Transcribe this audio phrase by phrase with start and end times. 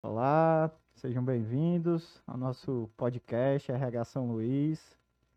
[0.00, 4.96] Olá, sejam bem-vindos ao nosso podcast RH São Luís.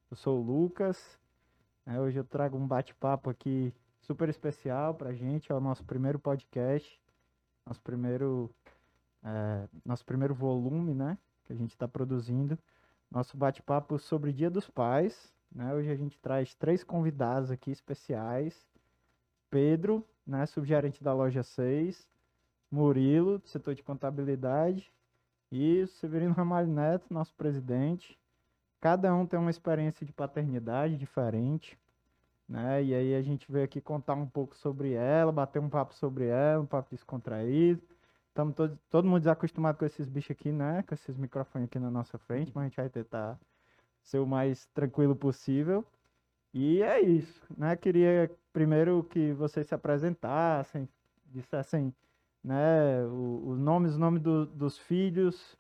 [0.10, 1.20] Eu sou o Lucas.
[1.84, 5.52] né, hoje eu trago um bate-papo aqui super especial para a gente.
[5.52, 7.02] É o nosso primeiro podcast,
[7.66, 8.52] nosso primeiro,
[9.24, 11.18] é, nosso primeiro volume, né?
[11.44, 12.56] Que a gente está produzindo.
[13.10, 15.34] Nosso bate-papo sobre Dia dos Pais.
[15.52, 15.74] Né?
[15.74, 18.70] Hoje a gente traz três convidados aqui especiais.
[19.50, 22.08] Pedro, né, subgerente da loja 6.
[22.72, 24.92] Murilo, do setor de contabilidade,
[25.52, 28.18] e Severino Ramalho Neto, nosso presidente.
[28.80, 31.78] Cada um tem uma experiência de paternidade diferente,
[32.48, 32.84] né?
[32.84, 36.26] E aí a gente veio aqui contar um pouco sobre ela, bater um papo sobre
[36.26, 37.82] ela, um papo descontraído.
[38.30, 40.84] Estamos todo, todo mundo desacostumado com esses bichos aqui, né?
[40.84, 43.38] Com esses microfones aqui na nossa frente, mas a gente vai tentar
[44.02, 45.86] ser o mais tranquilo possível.
[46.54, 47.76] E é isso, né?
[47.76, 50.88] Queria primeiro que vocês se apresentassem,
[51.26, 51.94] dissessem
[52.44, 53.04] né?
[53.06, 55.58] o- Os nomes, os nomes do- dos filhos.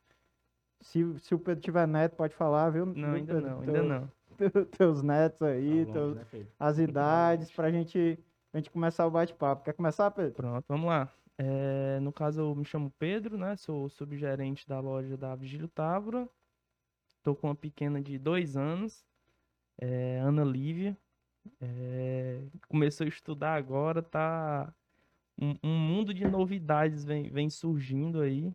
[0.81, 2.85] Se, se o Pedro tiver neto, pode falar, viu?
[2.88, 3.49] Não, viu, ainda Pedro?
[3.49, 4.12] não, ainda Teu- não.
[4.38, 6.26] teu- teus netos aí, Tá teus- né,
[6.60, 8.18] as idades, pra gente,
[8.51, 9.63] pra gente começar o bate-papo.
[9.63, 10.34] Quer começar, Pedro?
[10.34, 11.12] Pronto, vamos lá.
[11.38, 13.55] É, no caso, eu me chamo Pedro, né?
[13.55, 16.27] Sou subgerente da loja da Vigílio Távora.
[17.23, 19.05] Tô com uma pequena de dois anos,
[19.79, 20.98] é, Ana Lívia.
[21.60, 24.73] É, começou a estudar agora, tá
[25.42, 28.54] um, um mundo de novidades vem, vem surgindo aí.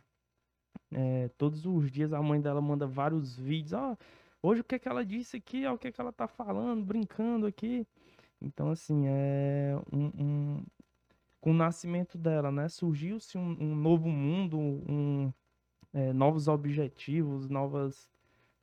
[0.93, 3.73] É, todos os dias a mãe dela manda vários vídeos.
[3.73, 3.97] Ó,
[4.43, 5.67] hoje o que é que ela disse aqui?
[5.67, 7.87] Ó, o que é que ela tá falando, brincando aqui.
[8.41, 10.07] Então, assim, é um,
[10.59, 10.67] um-
[11.41, 12.69] com o nascimento dela, né?
[12.69, 15.33] Surgiu-se um, um novo mundo, um,
[15.95, 18.09] é, novos objetivos, novas,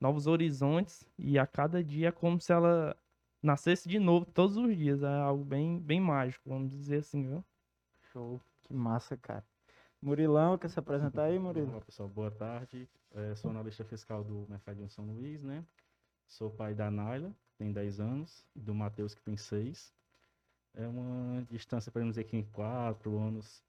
[0.01, 2.95] novos horizontes, e a cada dia é como se ela
[3.43, 5.03] nascesse de novo todos os dias.
[5.03, 7.45] É algo bem, bem mágico, vamos dizer assim, viu?
[8.13, 8.39] Show.
[8.63, 9.43] Que massa, cara.
[9.99, 11.71] Murilão, quer se apresentar aí, Murilo?
[11.71, 12.87] Olá, pessoal, boa tarde.
[13.11, 15.65] É, sou analista fiscal do Mercadinho São Luís, né?
[16.27, 19.91] Sou pai da Naila, tem 10 anos, e do Matheus, que tem 6.
[20.75, 23.63] É uma distância, podemos dizer que em 4 anos.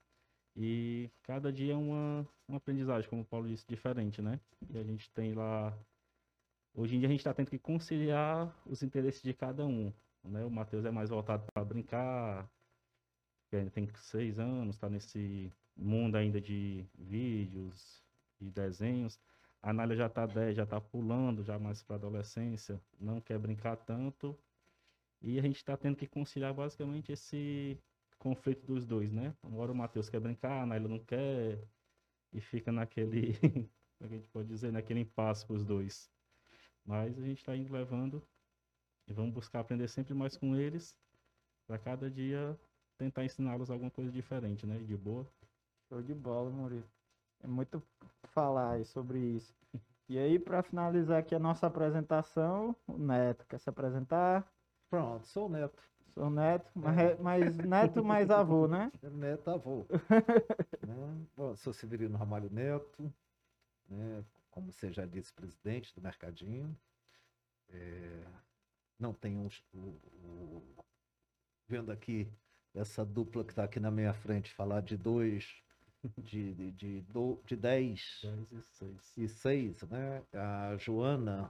[0.55, 4.39] E cada dia é uma, uma aprendizagem, como o Paulo disse, diferente, né?
[4.69, 5.75] E a gente tem lá.
[6.75, 9.91] Hoje em dia a gente está tendo que conciliar os interesses de cada um.
[10.23, 10.45] Né?
[10.45, 12.47] O Matheus é mais voltado para brincar,
[13.49, 18.03] que ainda tem 6 anos, está nesse mundo ainda de vídeos
[18.39, 19.19] e desenhos.
[19.61, 23.75] A Nália já tá 10, já tá pulando, já mais para adolescência, não quer brincar
[23.77, 24.37] tanto.
[25.21, 27.77] E a gente está tendo que conciliar basicamente esse
[28.19, 29.35] conflito dos dois, né?
[29.43, 31.67] Uma hora o Matheus quer brincar, a Nália não quer,
[32.31, 33.33] e fica naquele,
[33.97, 36.11] como é a gente pode dizer, naquele impasse com os dois.
[36.85, 38.21] Mas a gente está indo levando
[39.07, 40.97] e vamos buscar aprender sempre mais com eles,
[41.65, 42.59] para cada dia
[42.97, 44.77] tentar ensiná-los alguma coisa diferente, né?
[44.79, 45.27] De boa.
[45.89, 46.83] Show de bola, Murilo.
[47.43, 47.81] É muito
[48.23, 49.53] falar aí sobre isso.
[50.07, 54.51] E aí, pra finalizar aqui a nossa apresentação, o Neto quer se apresentar?
[54.89, 55.81] Pronto, sou o neto.
[56.13, 58.91] Sou neto, mas, é- mas neto mais avô, né?
[59.03, 59.85] Neto avô.
[60.85, 61.25] né?
[61.35, 63.11] Bom, sou Severino Ramalho Neto,
[63.89, 64.23] né?
[64.51, 66.77] como você já disse, presidente do Mercadinho.
[67.69, 68.23] É,
[68.97, 70.63] não tenho o, o-
[71.67, 72.31] vendo aqui
[72.75, 75.55] essa dupla que está aqui na minha frente falar de dois,
[76.17, 79.17] de, de, de, do- de dez 10 e 6.
[79.17, 80.21] e seis, né?
[80.33, 81.49] A Joana,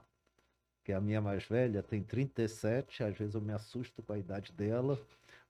[0.84, 3.02] que é a minha mais velha, tem 37.
[3.02, 4.98] Às vezes eu me assusto com a idade dela.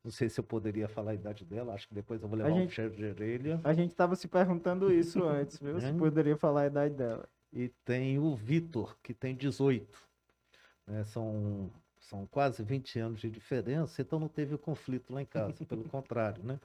[0.03, 1.75] Não sei se eu poderia falar a idade dela.
[1.75, 3.61] Acho que depois eu vou levar um gente- cheiro de orelha.
[3.65, 5.79] A gente tava se perguntando isso antes, viu?
[5.81, 5.99] Se Né?
[5.99, 7.29] poderia falar a idade dela.
[7.53, 9.99] E tem o Vitor, que tem 18.
[10.87, 11.03] né?
[11.05, 11.71] São,
[12.09, 15.65] são quase 20 anos de diferença, então não teve conflito lá em casa.
[15.67, 16.61] Pelo contrário, né?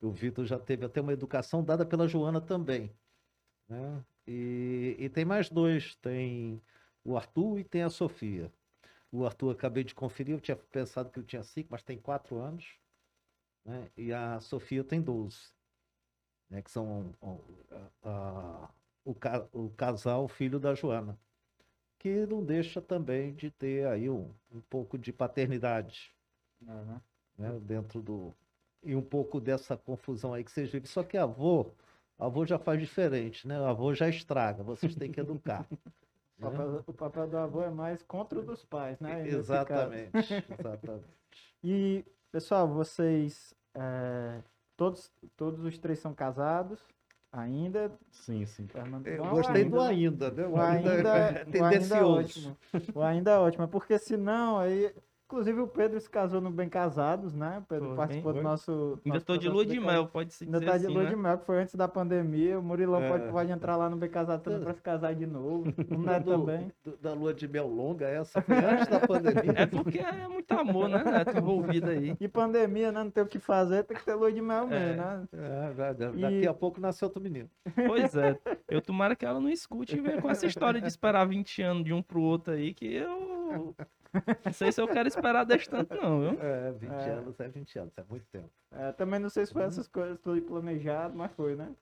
[0.00, 2.92] O Vitor já teve até uma educação dada pela Joana também.
[3.68, 4.04] né?
[4.26, 6.62] E, e tem mais dois, tem
[7.04, 8.52] o Arthur e tem a Sofia.
[9.12, 11.98] O Arthur eu acabei de conferir, eu tinha pensado que ele tinha cinco, mas tem
[12.00, 12.78] quatro anos.
[13.64, 13.90] né?
[13.96, 15.54] E a Sofia tem 12.
[16.50, 16.62] Né?
[16.62, 17.38] Que são ó,
[18.02, 21.20] a- a- o, ca- o casal filho da Joana.
[22.02, 26.12] Que não deixa também de ter aí um, um pouco de paternidade
[26.66, 27.00] É,
[27.38, 28.34] né, dentro do.
[28.82, 30.88] E um pouco dessa confusão aí que vocês vivem.
[30.88, 31.70] Só que avô,
[32.18, 33.60] avô já faz diferente, né?
[33.60, 35.64] O avô já estraga, vocês têm que educar.
[36.38, 36.50] O né?
[36.50, 39.28] papel, o papel do avô é mais contra o dos pais, né?
[39.28, 41.06] Exatamente, exatamente.
[41.62, 43.54] E, pessoal, vocês.
[43.74, 44.42] é,
[44.76, 46.84] todos, todos os três são casados
[47.32, 47.98] ainda.
[48.10, 48.68] Sim, sim.
[48.68, 49.90] Fernando Eu gostei do ainda, né?
[49.90, 50.46] ainda, né?
[50.48, 52.04] O ainda, é o ainda é tendencioso.
[52.04, 52.58] ótimo.
[52.94, 53.68] O ainda é ótimo.
[53.68, 54.94] Porque senão aí
[55.32, 57.60] Inclusive o Pedro se casou no Bem Casados, né?
[57.60, 58.98] O Pedro Foi, participou do nosso.
[59.02, 61.04] Ainda nosso tô de lua de mel, pode se Ainda dizer tá de assim, lua
[61.04, 61.08] né?
[61.08, 62.58] de mel, que foi antes da pandemia.
[62.58, 63.08] O Murilão É.
[63.08, 65.64] pode, pode entrar lá no Bem Casado também pra se casar de novo.
[65.90, 66.70] O Neto Do- também.
[66.84, 69.32] do- da lua de mel longa, essa foi antes da pandemia.
[69.62, 72.14] É porque é muito amor, né, Neto, envolvido aí.
[72.20, 73.02] E pandemia, né?
[73.02, 74.96] Não tem o que fazer, tem que ter lua de mel mesmo, É.
[74.96, 75.28] né?
[75.32, 77.48] É, já- E- Daqui a pouco nasceu outro menino.
[77.86, 78.38] Pois é.
[78.68, 81.84] Eu tomara que ela não escute e venha com essa história de esperar 20 anos
[81.84, 83.74] de um pro outro aí, que eu.
[84.44, 86.40] Não sei se eu quero esperar desse tanto, não, viu?
[86.42, 87.10] É, 20 É.
[87.10, 88.50] anos é 20 anos, é muito tempo.
[88.70, 91.74] É, também não sei se foi essas coisas tudo planejado, mas foi, né?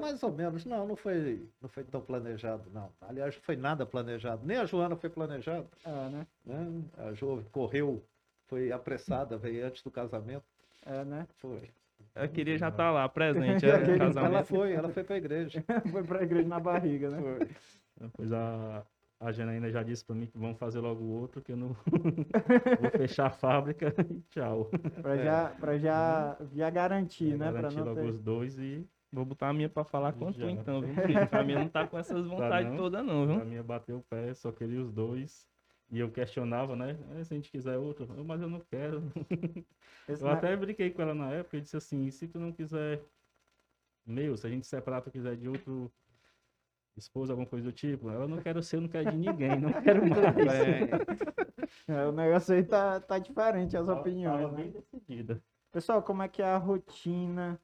[0.00, 2.92] Mais ou menos, não, não foi, não foi tão planejado, não.
[3.00, 4.46] Aliás, não foi nada planejado.
[4.46, 6.26] Nem a Joana foi planejada, É, né?
[6.44, 6.82] né?
[6.98, 8.04] A Jo correu,
[8.46, 10.44] foi apressada, veio antes do casamento.
[10.86, 11.26] É, né?
[11.38, 11.70] Foi.
[12.14, 15.64] Eu queria já estar lá, presente, é, Ela foi, ela foi para a igreja.
[15.90, 17.20] foi pra igreja na barriga, né?
[17.20, 17.48] Foi.
[18.00, 18.84] Depois a,
[19.20, 21.68] a Janaína já disse pra mim que vamos fazer logo o outro, que eu não
[22.80, 24.70] vou fechar a fábrica e tchau.
[25.02, 27.50] Pra já, pra já, já garantir, né?
[27.50, 28.08] Pra Garantir não logo ter...
[28.08, 30.92] os dois e Vou botar a minha pra falar com tu então, viu?
[30.92, 32.76] Porque a minha não tá com essas vontades não?
[32.76, 33.44] todas, não, a viu?
[33.44, 35.48] minha bateu o pé, só queria os dois.
[35.92, 36.96] E eu questionava, né?
[37.14, 39.02] "É, se a gente quiser outro, Eu, mas eu não quero.
[40.08, 42.40] Esse Eu ne- até brinquei com ela na época e disse assim, "E se tu
[42.40, 43.00] não quiser
[44.04, 45.90] meu, se a gente separar, tu quiser de outro
[46.96, 49.72] esposo, alguma coisa do tipo, ela não quero ser, eu não quero de ninguém, não
[49.72, 50.00] quero
[50.44, 50.88] mais.
[51.88, 54.62] É, o negócio aí tá, tá diferente, as Tava- opiniões, né?
[54.62, 55.42] bem decidida.
[55.70, 57.60] Pessoal, como é que é a rotina?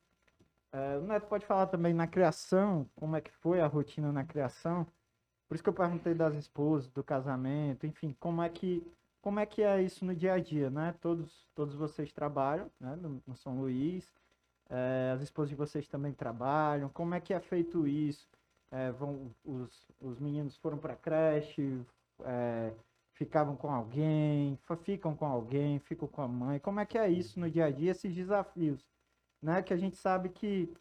[0.73, 4.25] É, o Neto pode falar também na criação, como é que foi a rotina na
[4.25, 4.87] criação?
[5.49, 8.83] Por isso que eu perguntei das esposas, do casamento, enfim, como é que
[9.21, 10.95] como é que é isso no dia a dia, né?
[11.01, 12.97] Todos todos vocês trabalham, né?
[12.97, 14.13] No, no São Luís,
[14.69, 16.89] é, as esposas de vocês também trabalham.
[16.89, 18.29] Como é que é feito isso?
[18.71, 21.81] É, vão os, os meninos foram para creche,
[22.25, 22.73] é,
[23.15, 26.59] ficavam com alguém, ficam com alguém, ficam com a mãe.
[26.61, 28.89] Como é que é isso no dia a dia, esses desafios?
[29.43, 29.63] Né?
[29.63, 30.73] Que a gente sabe que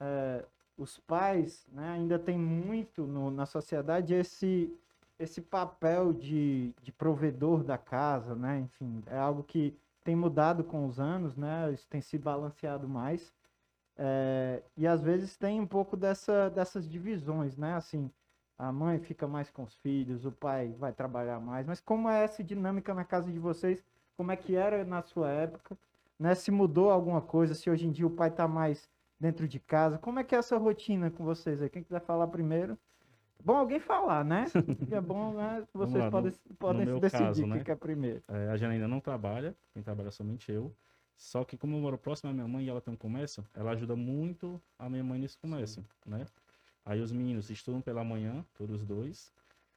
[0.00, 0.44] eh,
[0.76, 4.72] os pais né, ainda tem muito no- na sociedade esse,
[5.18, 8.60] esse papel de, de provedor da casa, né?
[8.60, 11.72] Enfim, é algo que tem mudado com os anos, né?
[11.72, 13.32] Isso tem se balanceado mais.
[14.02, 17.74] Eh, e às vezes tem um pouco dessa, dessas divisões, né?
[17.74, 18.10] Assim,
[18.56, 21.66] a mãe fica mais com os filhos, o pai vai trabalhar mais.
[21.66, 23.84] Mas como é essa dinâmica na casa de vocês?
[24.16, 25.76] Como é que era na sua época?
[26.18, 26.34] Né?
[26.34, 27.54] Se mudou alguma coisa?
[27.54, 28.88] Se hoje em dia o pai está mais
[29.18, 29.98] dentro de casa?
[29.98, 31.68] Como é que é essa rotina com vocês aí?
[31.68, 32.78] Quem quiser falar primeiro?
[33.44, 34.46] Bom alguém falar, né?
[34.90, 35.66] É bom, né?
[35.72, 37.64] Vocês lá, podem, podem meu decidir caso, quem né?
[37.64, 38.22] que é primeiro.
[38.28, 40.74] É, a Janaína não trabalha, quem trabalha é somente eu.
[41.20, 43.72] Só que como eu moro próximo à minha mãe e ela tem um comércio, ela
[43.72, 46.24] ajuda muito a minha mãe nesse comércio, né?
[46.82, 49.30] Aí os meninos estudam pela manhã, todos os dois.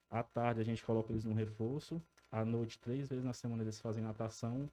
[0.10, 2.01] À tarde a gente coloca eles no reforço.
[2.31, 4.69] À noite, três vezes na semana, eles fazem natação,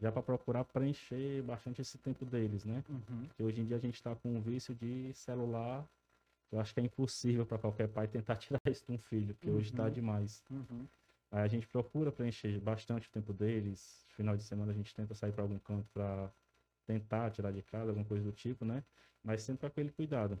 [0.00, 2.82] já para procurar preencher bastante esse tempo deles, né?
[3.28, 5.86] Porque hoje em dia a gente está com um vício de celular.
[6.50, 9.50] Eu acho que é impossível para qualquer pai tentar tirar isso de um filho, porque
[9.50, 9.90] hoje está Uhum.
[9.92, 10.42] demais.
[10.50, 10.84] Uhum.
[11.30, 14.04] Aí a gente procura preencher bastante o tempo deles.
[14.16, 16.30] Final de semana a gente tenta sair para algum canto para
[16.86, 18.82] tentar tirar de casa, alguma coisa do tipo, né?
[19.22, 20.38] Mas sempre com aquele cuidado.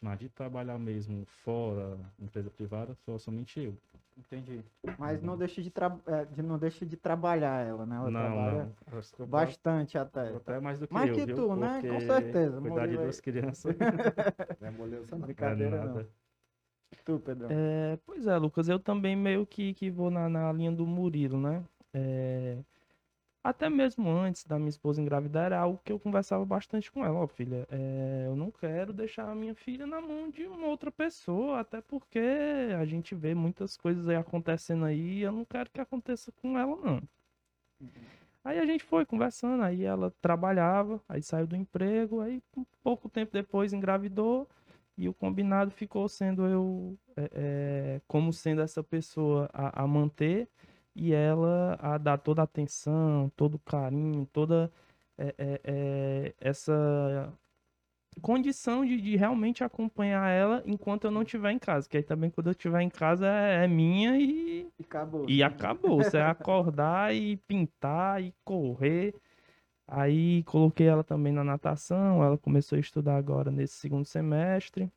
[0.00, 3.76] Mas de trabalhar mesmo fora, empresa privada, só somente eu.
[4.16, 4.62] Entendi.
[4.98, 5.94] Mas não deixa de, tra...
[6.06, 7.96] é, de- não deixa de trabalhar ela, né?
[7.96, 9.26] Ela não, trabalha não.
[9.26, 10.28] Bastante até.
[10.36, 11.36] Até mais do que Mais eu, que viu?
[11.36, 11.80] tu, né?
[11.82, 13.74] Com Porque certeza, Cuidar de duas crianças
[14.60, 15.26] Não é moleza, não.
[15.26, 16.19] Brincadeira é não.
[17.04, 17.50] Tu, Pedrão.
[17.50, 21.40] É, pois é, Lucas, eu também meio que, que vou na, na linha do Murilo,
[21.40, 21.64] né?
[21.92, 22.58] É,
[23.42, 27.20] até mesmo antes da minha esposa engravidar, era algo que eu conversava bastante com ela.
[27.20, 30.90] Ó, filha, é, eu não quero deixar a minha filha na mão de uma outra
[30.92, 32.20] pessoa, até porque
[32.78, 36.58] a gente vê muitas coisas aí acontecendo aí e eu não quero que aconteça com
[36.58, 37.00] ela, não.
[38.44, 43.08] Aí a gente foi conversando, aí ela trabalhava, aí saiu do emprego, aí um pouco
[43.08, 44.48] tempo depois engravidou.
[45.00, 50.46] E o combinado ficou sendo eu, é, é, como sendo essa pessoa a, a manter
[50.94, 54.70] e ela a dar toda a atenção, todo o carinho, toda
[55.16, 57.32] é, é, é, essa
[58.20, 61.88] condição de, de realmente acompanhar ela enquanto eu não estiver em casa.
[61.88, 65.24] Que aí também quando eu estiver em casa é, é minha e, E acabou.
[65.30, 65.96] e acabou.
[65.96, 69.14] Você é acordar e pintar e correr.
[69.90, 72.22] Aí coloquei ela também na natação.
[72.22, 74.90] Ela começou a estudar agora nesse segundo semestre.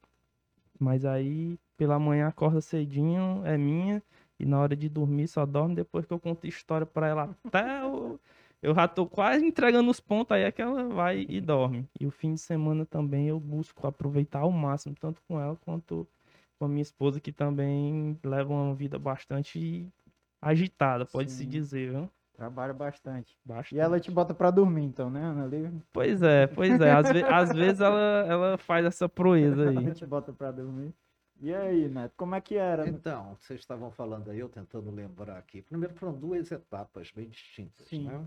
[0.80, 4.02] Mas aí pela manhã acorda cedinho, é minha.
[4.40, 7.84] E na hora de dormir só dorme depois que eu conto história pra ela até
[7.86, 8.20] o...
[8.62, 11.86] Eu já tô quase entregando os pontos, aí é que ela vai e dorme.
[12.00, 16.08] E o fim de semana também eu busco aproveitar ao máximo, tanto com ela quanto
[16.58, 19.86] com a minha esposa, que também leva uma vida bastante
[20.42, 22.10] agitada, pode-se dizer, viu?
[22.36, 23.38] Trabalha bastante.
[23.46, 23.75] Bastante.
[23.75, 25.72] E ela te bota pra dormir, então, né, Ana Lívia?
[25.94, 26.92] Pois é, pois é.
[26.92, 29.78] Às, ve- às vezes ela, ela faz essa proeza aí.
[29.78, 30.94] Ela te bota pra dormir.
[31.40, 32.88] E aí, Neto, como é que era?
[32.88, 35.62] Então, vocês estavam falando aí, eu tentando lembrar aqui.
[35.62, 38.08] Primeiro foram duas etapas bem distintas, Sim.
[38.08, 38.25] né?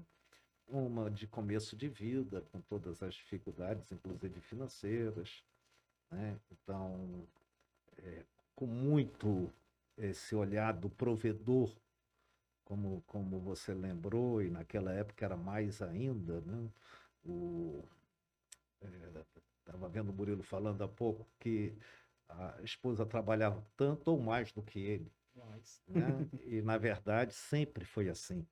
[0.68, 5.42] Uma de começo de vida, com todas as dificuldades, inclusive financeiras,
[6.10, 6.36] né?
[6.52, 7.24] Então,
[7.98, 8.22] é,
[8.54, 9.50] com muito
[9.96, 11.72] esse olhar do provedor,
[12.66, 16.68] como, como você lembrou, e naquela época era mais ainda, né?
[17.24, 17.82] O,
[19.60, 21.74] Estava vendo o Murilo falando há pouco que
[22.28, 25.10] a esposa trabalhava tanto ou mais do que ele
[25.88, 26.06] né?
[26.44, 28.46] E na verdade sempre foi assim.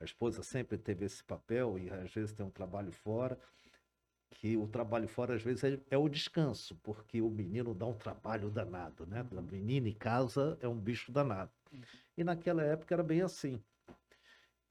[0.00, 3.38] A esposa sempre teve esse papel e às vezes tem um trabalho fora,
[4.30, 7.94] que o trabalho fora às vezes é, é o descanso, porque o menino dá um
[7.94, 9.20] trabalho danado, né?
[9.36, 11.52] A menina em casa é um bicho danado.
[12.16, 13.62] E naquela época era bem assim.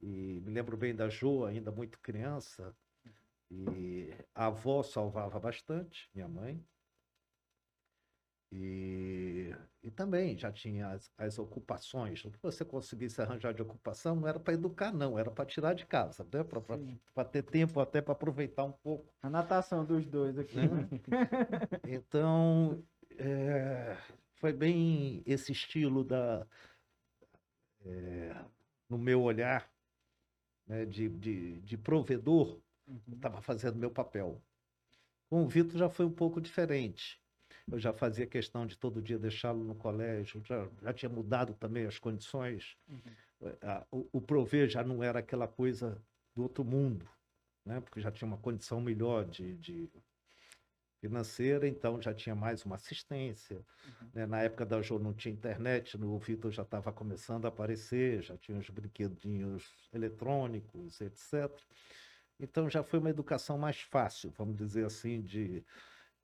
[0.01, 2.75] E me lembro bem da Jo, ainda muito criança,
[3.51, 6.65] e a avó salvava bastante, minha mãe.
[8.53, 12.25] E, e também já tinha as, as ocupações.
[12.25, 15.73] O que você conseguisse arranjar de ocupação não era para educar, não, era para tirar
[15.73, 16.43] de casa, né?
[17.13, 19.13] Para ter tempo até para aproveitar um pouco.
[19.21, 20.89] A natação dos dois aqui, né?
[21.87, 22.83] Então,
[23.17, 23.95] é,
[24.35, 26.45] foi bem esse estilo da,
[27.85, 28.45] é,
[28.89, 29.71] no meu olhar,
[30.67, 32.99] né, de, de, de provedor, Uhum.
[33.15, 34.41] estava fazendo meu papel.
[35.29, 37.21] Com o Vitor já foi um pouco diferente.
[37.71, 41.85] Eu já fazia questão de todo dia deixá-lo no colégio, já, já tinha mudado também
[41.85, 42.75] as condições.
[42.89, 43.55] Uhum.
[43.61, 46.03] A- O, o prover já não era aquela coisa
[46.35, 47.07] do outro mundo,
[47.65, 47.79] né?
[47.79, 49.89] porque já tinha uma condição melhor de, de
[51.01, 53.65] financeira, então já tinha mais uma assistência.
[54.13, 54.25] né?
[54.27, 58.37] Na época da Jo não tinha internet, no Vitor já estava começando a aparecer, já
[58.37, 61.65] tinha os brinquedinhos eletrônicos, etc.
[62.39, 65.63] Então já foi uma educação mais fácil, vamos dizer assim, de,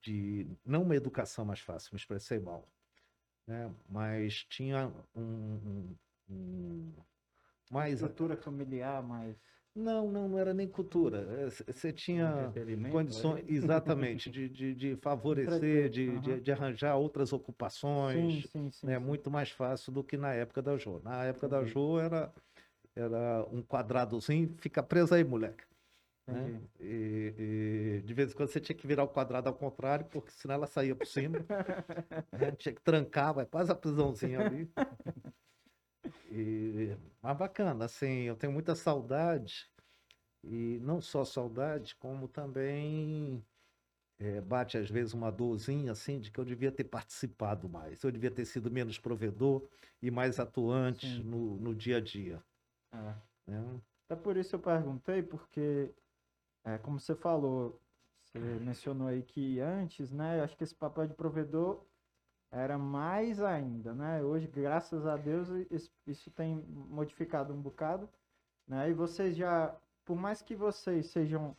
[0.02, 2.68] de não uma educação mais fácil, me expressei mal,
[3.48, 3.74] né?
[3.90, 5.96] Mas tinha um, um-
[6.30, 6.94] um-
[7.72, 9.57] mais Estrutura familiar, mas.
[9.78, 11.28] Não, não, não era nem cultura.
[11.40, 12.52] É, Você tinha
[12.92, 13.52] condições, é.
[13.54, 16.40] exatamente, de, de, de favorecer, de, de, aham.
[16.40, 18.88] de arranjar outras ocupações, sim, sim.
[18.88, 18.98] né?
[18.98, 19.06] sim.
[19.06, 21.00] Muito mais fácil do que na época da Jo.
[21.04, 21.74] Na época da Entendi.
[21.74, 22.34] Jo era,
[22.96, 25.64] era um quadradozinho, fica preso aí, moleque.
[26.28, 26.60] né?
[26.80, 30.32] E, e de vez em quando você tinha que virar o quadrado ao contrário, porque
[30.32, 31.38] senão ela saía por cima.
[32.34, 32.52] né?
[32.58, 34.70] Tinha que trancar, vai quase a prisãozinha ali.
[36.32, 39.70] E, mas bacana, assim, eu tenho muita saudade,
[40.44, 43.44] e não só saudade, como também
[44.20, 48.12] eh, bate às vezes uma dorzinha, assim, de que eu devia ter participado mais, eu
[48.12, 49.68] devia ter sido menos provedor
[50.02, 52.44] e mais atuante no, no dia a dia.
[52.94, 53.80] É.
[54.10, 55.94] Até por isso eu perguntei, porque,
[56.64, 57.82] é, como você falou,
[58.24, 61.86] você mencionou aí que antes, né, eu acho que esse papel de provedor
[62.52, 64.24] era mais ainda, né?
[64.24, 65.50] Hoje, graças a Deus,
[66.06, 68.10] isso, tem modificado um bocado,
[68.68, 68.90] né?
[68.90, 69.76] E vocês já,
[70.06, 71.56] por mais que vocês sejam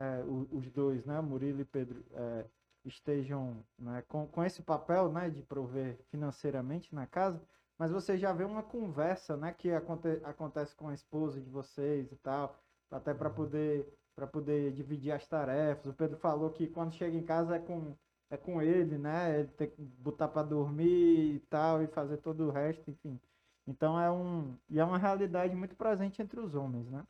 [0.00, 2.44] é, os dois, né, Murilo e Pedro, é,
[2.84, 7.40] estejam né, com, com esse papel, né, de prover financeiramente na casa,
[7.78, 12.10] mas você já vê uma conversa, né, que aconte- acontece com a esposa de vocês
[12.12, 12.56] e tal,
[12.90, 15.86] até para poder para poder dividir as tarefas.
[15.86, 17.96] O Pedro falou que quando chega em casa é com
[18.32, 19.40] é com ele, né?
[19.40, 23.20] Ele tem que botar para dormir e tal e fazer todo o resto, enfim.
[23.66, 27.06] Então é um e é uma realidade muito presente entre os homens, né?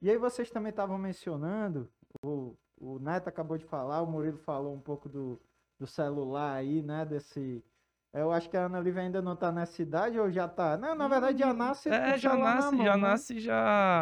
[0.00, 1.90] E aí vocês também estavam mencionando,
[2.24, 5.38] o, o Neto acabou de falar, o Murilo falou um pouco do,
[5.78, 7.04] do celular aí, né?
[7.04, 7.62] Desse.
[8.18, 10.76] Eu acho que a Ana Lívia ainda não está nessa idade ou já está?
[10.76, 11.88] Não, na verdade já nasce.
[11.88, 13.02] com É, já nasce, mão, já né?
[13.02, 13.52] nasce já,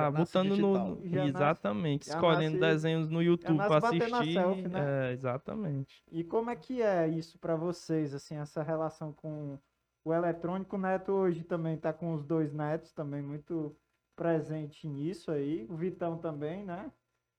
[0.03, 0.89] Já nasce botando digital.
[0.89, 1.09] no.
[1.09, 4.35] Já nasce- exatamente, já escolhendo nasce- desenhos no YouTube nasce pra batendo a assistir.
[4.35, 4.81] selfie, né?
[5.09, 6.05] É, exatamente.
[6.13, 9.59] E como é que é isso para vocês, assim, essa relação com
[10.05, 10.77] o eletrônico?
[10.77, 13.75] O Neto hoje também tá com os dois netos, também muito
[14.17, 15.67] presente nisso aí.
[15.69, 16.91] O Vitão também, né?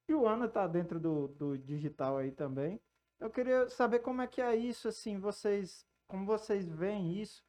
[0.09, 2.79] E o Ana tá dentro do, do digital aí também.
[3.19, 7.43] Eu queria saber como é que é isso, assim, vocês, como vocês veem isso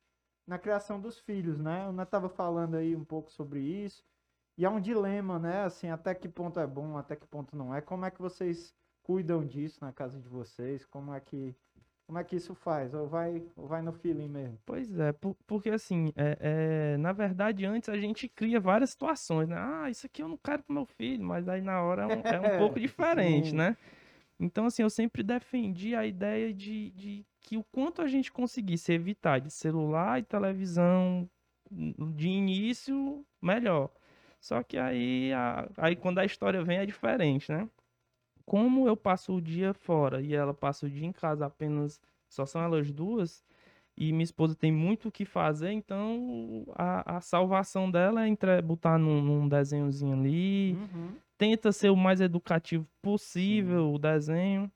[0.47, 1.89] na criação dos filhos, né?
[1.89, 4.05] O Neto tava falando aí um pouco sobre isso.
[4.59, 5.63] E é um dilema, né?
[5.65, 7.81] Assim, até que ponto é bom, até que ponto não é.
[7.81, 10.85] Como é que vocês cuidam disso na casa de vocês?
[10.87, 11.55] Como é que
[12.07, 12.95] como é que isso faz?
[12.95, 14.59] Ou vai ou vai no feeling mesmo?
[14.65, 19.49] Pois é, por- porque assim, é, é, na verdade, antes a gente cria várias situações,
[19.49, 19.57] né?
[19.59, 22.25] Ah, isso aqui eu não quero pro meu filho, mas aí na hora é um,
[22.29, 23.77] é um pouco diferente, né?
[24.39, 28.93] Então, assim, eu sempre defendi a ideia de, de que o quanto a gente conseguisse
[28.93, 31.29] evitar de celular e televisão
[31.71, 33.91] de início, melhor.
[34.41, 37.69] Só que aí, a- aí quando a história vem é diferente, né?
[38.45, 42.47] Como eu passo o dia fora e ela passa o dia em casa apenas, só
[42.47, 43.43] são elas duas,
[43.97, 48.61] e minha esposa tem muito o que fazer, então a, a salvação dela é entre,
[48.63, 51.17] botar num, num desenhozinho ali, Uhum.
[51.39, 54.71] Tenta ser o mais educativo possível o desenho.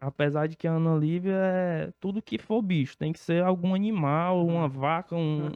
[0.00, 2.96] Apesar de que a Ana Lívia é tudo que for bicho.
[2.96, 5.48] Tem que ser algum animal, uma vaca, um,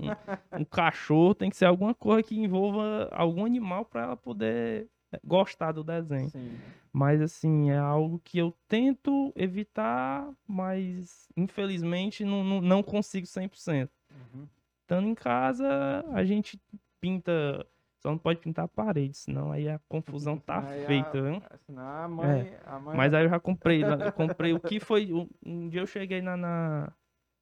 [0.58, 1.34] um- cachorro.
[1.34, 4.88] Tem que ser alguma coisa que envolva algum animal para ela poder
[5.24, 6.28] gostar do desenho.
[6.30, 6.58] Sim.
[6.92, 13.88] Mas assim, é algo que eu tento evitar, mas infelizmente não, não, não consigo 100%.
[14.10, 14.46] Uhum.
[14.82, 16.60] Estando em casa, a gente
[17.00, 17.64] pinta.
[18.02, 21.42] Só não pode pintar a parede, senão aí a confusão tá Aí a- feita, viu?
[21.64, 22.56] Senão a mãe.
[22.66, 25.12] A mãe Mas aí eu já comprei, eu comprei o que foi.
[25.12, 26.92] Um, um dia eu cheguei na, na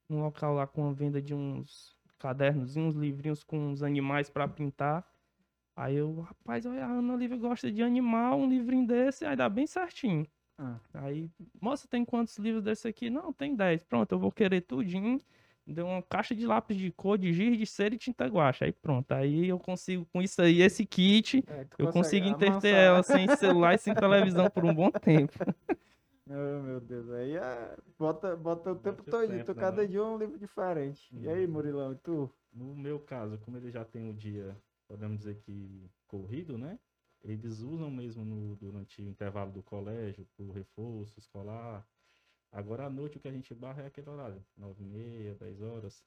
[0.06, 4.46] num local lá com a venda de uns cadernos, uns livrinhos com uns animais pra
[4.46, 5.02] pintar.
[5.74, 9.48] Aí eu, rapaz, olha, a Ana Lívia gosta de animal, um livrinho desse, aí dá
[9.48, 10.26] bem certinho.
[10.58, 10.78] Ah.
[10.92, 13.08] Aí, moça, tem quantos livros desse aqui?
[13.08, 13.82] Não, tem 10.
[13.82, 15.18] Pronto, eu vou querer tudinho.
[15.72, 18.64] Deu uma caixa de lápis de cor, de giz, de cera e tinta guache.
[18.64, 23.02] Aí pronto, aí eu consigo, com isso aí, esse kit, É, eu consigo interter ela
[23.02, 25.32] sem celular e sem televisão por um bom tempo.
[26.26, 27.76] Oh, meu Deus, aí é...
[27.98, 31.10] bota, bota o tempo todo, tempo, tu né, cada dia um livro diferente.
[31.16, 31.52] E aí, Uhum.
[31.52, 32.30] Murilão, e tu?
[32.52, 36.78] No meu caso, como ele já tem o dia, podemos dizer que corrido, né?
[37.22, 41.86] Eles usam mesmo no- durante o intervalo do colégio, por reforço escolar.
[42.50, 45.60] Agora à noite o que a gente barra é aquele horário, nove e meia, 10
[45.60, 46.04] horas.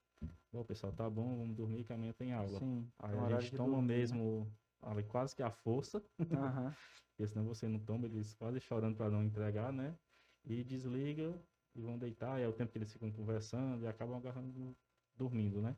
[0.51, 2.62] Bom, pessoal, tá bom, vamos dormir que amanhã tem aula.
[2.62, 4.21] Sim, Aí a gente toma dormir, né?
[4.21, 6.75] mesmo ali, quase que à força, Aham.
[7.15, 10.00] porque senão você não toma, eles quase chorando para não entregar, né?
[10.43, 14.15] E desliga e vão deitar, e é o tempo que eles ficam conversando e acabam
[14.17, 14.77] agarrando,
[15.15, 15.77] dormindo, né?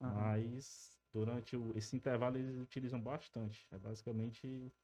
[0.00, 0.34] aham.
[0.38, 3.68] Mas durante o- esse intervalo eles utilizam bastante.
[3.72, 4.74] É basicamente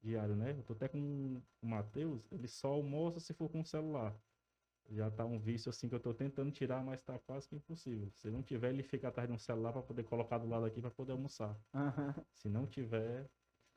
[0.00, 0.52] diário, né?
[0.58, 4.25] Eu tô até com o Matheus, ele só almoça se for com o celular.
[4.88, 8.10] Já tá um vício assim que eu tô tentando tirar, mas tá quase que impossível.
[8.14, 10.80] Se não tiver, ele fica atrás de um celular para poder colocar do lado aqui
[10.80, 11.58] para poder almoçar.
[11.74, 12.14] aham.
[12.34, 13.28] Se não tiver,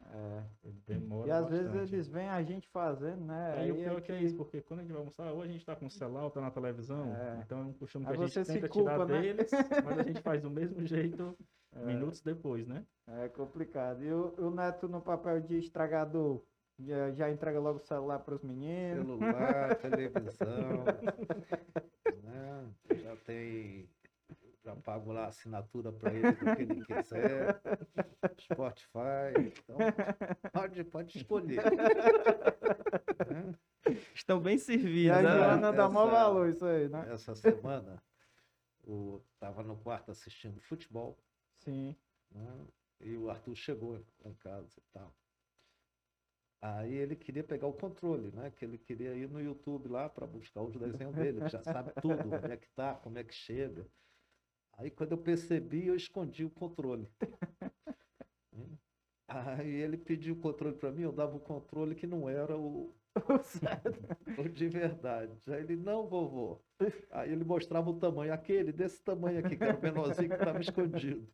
[0.02, 0.44] É.
[0.64, 1.94] ele demora E às vezes bastante.
[1.94, 3.54] eles veem a gente fazendo, né?
[3.54, 5.48] Aí o pior é que é isso, porque quando a gente vai almoçar, ou a
[5.48, 7.42] gente tá com o celular ou tá na televisão, É.
[7.44, 9.22] então é um costume que Aí a gente tenta culpa, tirar né?
[9.22, 9.52] deles,
[9.84, 11.36] mas a gente faz do mesmo jeito
[11.72, 11.86] É.
[11.86, 12.86] minutos depois, né?
[13.08, 14.04] É complicado.
[14.04, 16.46] E o, o Neto no papel de estragador
[16.80, 19.06] já, já entrega logo o celular para os meninos.
[19.06, 20.86] Celular, televisão,
[22.24, 22.74] né?
[23.04, 23.90] Já tem,
[24.64, 27.62] já pago lá a assinatura para ele do que ele quiser,
[28.40, 29.78] Spotify, então
[30.54, 31.62] pode, pode escolher.
[33.30, 33.56] né?
[34.14, 35.32] Estão bem servidos, a né?
[35.32, 37.08] Joana dá maior valor isso aí, né?
[37.12, 38.02] Essa semana,
[38.86, 41.18] eu tava no quarto assistindo futebol,
[41.58, 41.96] Sim.
[42.32, 42.66] né?
[43.02, 45.14] E o Arthur chegou em casa e tal.
[46.62, 48.52] Aí ele queria pegar o controle, né?
[48.52, 51.92] Que ele queria ir no YouTube lá para buscar os desenhos dele, que já sabe
[52.02, 53.88] tudo, onde é que tá, como é que chega.
[54.74, 57.08] Aí quando eu percebi, eu escondi o controle.
[59.28, 62.96] Aí ele pediu o controle para mim, eu dava o controle que não era o,
[64.38, 65.40] o de verdade.
[65.48, 66.60] Aí ele, não, vovô.
[67.12, 70.60] Aí ele mostrava o tamanho, aquele desse tamanho aqui, que era o menorzinho que estava
[70.60, 71.32] escondido.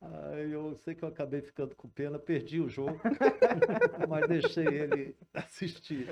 [0.00, 2.98] Aí eu sei que eu acabei ficando com pena, perdi o jogo,
[4.08, 6.06] mas deixei ele assistir.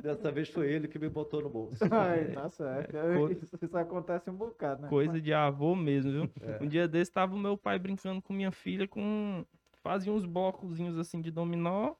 [0.00, 1.82] Dessa vez foi ele que me botou no bolso.
[1.92, 2.92] Ai, tá certo.
[2.92, 4.88] Co- Isso, isso acontece um bocado, né?
[4.88, 6.30] Coisa de avô mesmo, viu?
[6.40, 6.62] É.
[6.62, 9.44] Um dia desse tava o meu pai brincando com minha filha com.
[9.82, 11.94] Fazia uns blocozinhos assim de dominó.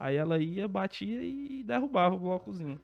[0.00, 2.80] Aí ela ia, batia e derrubava o blocozinho.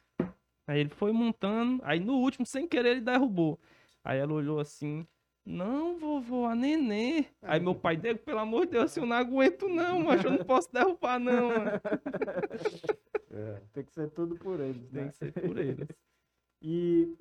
[0.66, 1.80] Aí ele foi montando.
[1.84, 3.58] Aí no último, sem querer, ele derrubou.
[4.04, 5.06] Aí ela olhou assim.
[5.44, 7.26] Não, vovô, a nenê.
[7.42, 10.30] Aí meu pai, Diego, pelo amor de Deus, assim, eu não aguento não, mas eu
[10.30, 11.70] não posso derrubar não, mano.
[13.36, 13.60] É.
[13.72, 15.08] Tem que ser tudo por eles, Tem né?
[15.10, 15.88] que ser por eles.
[16.66, 17.14] E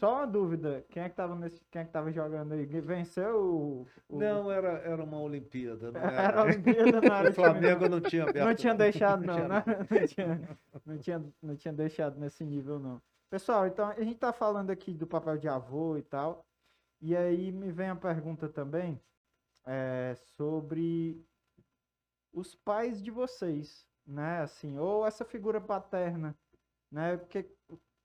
[0.00, 2.66] só uma dúvida, quem é que tava nesse, quem é que tava jogando aí?
[2.66, 4.18] Venceu o, o...
[4.18, 5.90] Não, era, era uma Olimpíada.
[5.90, 6.40] Não Era era...
[6.40, 8.46] a Olimpíada, não era O Flamengo não tinha aberto.
[8.46, 9.64] Não tinha deixado, não não, tinha né?
[9.90, 13.00] Não tinha, não, tinha, não tinha deixado nesse nível, não.
[13.30, 16.44] Pessoal, então a gente tá falando aqui do papel de avô e tal.
[17.00, 19.00] E aí me vem a pergunta também
[19.66, 21.24] é, sobre
[22.32, 24.40] os pais de vocês, né?
[24.40, 26.36] Assim, ou essa figura paterna,
[26.90, 27.16] né?
[27.16, 27.50] Porque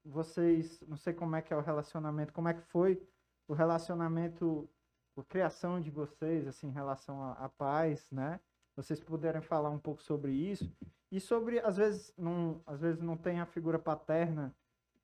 [0.03, 3.01] vocês, não sei como é que é o relacionamento, como é que foi
[3.47, 4.69] o relacionamento,
[5.17, 8.39] a criação de vocês, assim, em relação a, a pais, né?
[8.75, 10.71] Vocês puderem falar um pouco sobre isso
[11.11, 14.55] e sobre, às vezes, não, às vezes não tem a figura paterna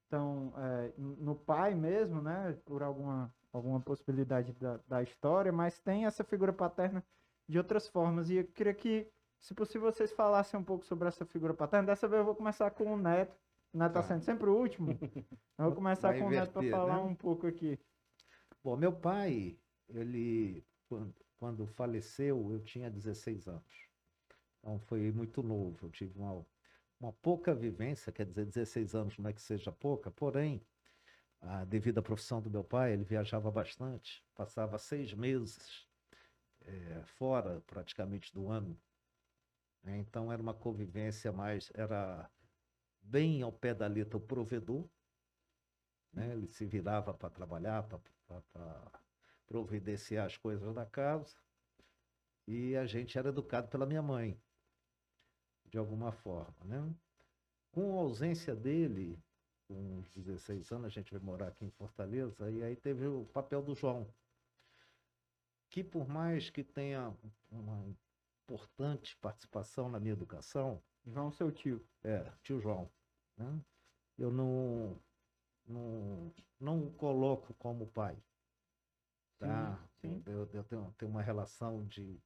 [0.10, 2.58] tão é, no pai mesmo, né?
[2.66, 7.04] Por alguma, alguma possibilidade da, da história, mas tem essa figura paterna
[7.48, 8.30] de outras formas.
[8.30, 9.12] E eu queria que
[9.42, 11.88] se possível, vocês falassem um pouco sobre essa figura paterna.
[11.88, 13.36] Dessa vez eu vou começar com o Neto.
[13.74, 14.08] O Neto tá Tá.
[14.08, 14.92] sendo sempre o último.
[15.58, 17.04] Eu vou começar Vai com o Neto para inverter, falar né?
[17.04, 17.80] um pouco aqui.
[18.64, 19.60] Bom, meu pai,
[19.90, 23.90] ele, quando, quando faleceu, eu tinha 16 anos.
[24.60, 25.88] Então foi muito novo.
[25.88, 26.46] Eu tive uma,
[27.00, 30.66] uma pouca vivência, quer dizer, 16 anos não é que seja pouca, porém,
[31.42, 35.88] a, devido à profissão do meu pai, ele viajava bastante, passava seis meses
[36.62, 38.80] eh, fora praticamente do ano.
[39.84, 39.98] né?
[39.98, 42.30] Então era uma convivência mais, era
[43.02, 44.88] bem ao pé da letra o provedor,
[46.14, 46.32] né?
[46.34, 49.02] Ele se virava para trabalhar, para
[49.48, 51.36] providenciar as coisas da casa.
[52.48, 54.40] E a gente era educado pela minha mãe,
[55.66, 56.94] de alguma forma, né?
[57.72, 59.18] Com a ausência dele,
[59.72, 63.62] uns 16 anos, a gente veio morar aqui em Fortaleza, e aí teve o papel
[63.62, 64.08] do João,
[65.70, 67.16] que por mais que tenha
[67.50, 67.84] uma
[68.44, 71.84] importante participação na minha educação, João, seu tio.
[72.04, 72.90] é, tio João,
[73.38, 73.60] né?
[74.18, 75.00] Eu não,
[75.68, 78.18] não, não o coloco como pai,
[79.40, 79.80] tá?
[80.02, 80.22] sim.
[80.26, 82.20] Eu, eu tenho, tenho uma relação de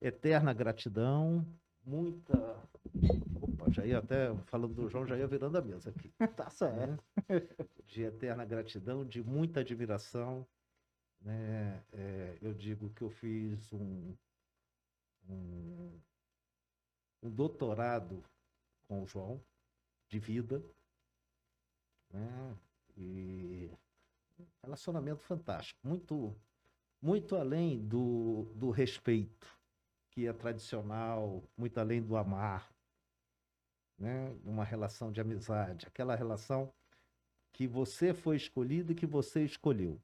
[0.00, 1.46] eterna gratidão,
[1.84, 2.36] muita...
[3.70, 6.12] Já ia até, falando do João, já ia virando a mesa aqui.
[6.36, 6.78] Tá certo.
[6.78, 6.98] né?
[7.86, 10.46] De eterna gratidão, de muita admiração,
[11.20, 11.82] né?
[11.92, 14.14] É, eu digo que eu fiz um,
[15.28, 16.00] um,
[17.22, 18.22] um doutorado
[18.86, 19.40] com o João,
[20.08, 20.62] de vida,
[22.10, 22.56] né?
[22.96, 23.70] E
[24.62, 26.34] relacionamento fantástico, muito,
[27.00, 29.46] muito além do, do respeito,
[30.10, 32.72] que é tradicional, muito além do amar,
[33.98, 34.30] né?
[34.44, 36.72] Uma relação de amizade, aquela relação
[37.52, 40.00] que você foi escolhido e que você escolheu.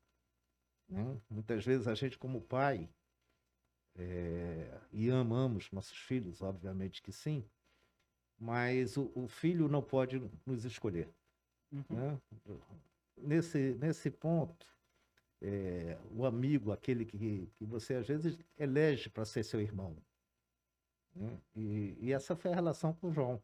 [0.89, 1.21] né?
[1.31, 2.91] Muitas vezes a gente, como pai,
[3.97, 7.49] eh, e amamos nossos filhos, obviamente que sim,
[8.39, 11.09] mas o, o filho não pode nos escolher.
[11.71, 11.85] Uhum.
[11.91, 12.21] né?
[13.17, 14.67] Nesse, nesse ponto,
[15.41, 19.97] eh, o amigo, aquele que, que você às vezes elege para ser seu irmão.
[21.15, 21.41] né?
[21.55, 23.41] E, e essa foi a relação com o João.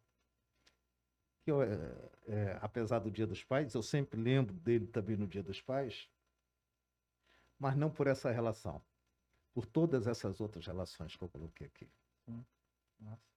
[1.43, 5.43] Que eu, eh, apesar do Dia dos Pais, eu sempre lembro dele também no Dia
[5.43, 6.09] dos Pais,
[7.59, 8.83] mas não por essa relação,
[9.55, 11.89] por todas essas outras relações que eu coloquei aqui.
[13.01, 13.31] Nossa.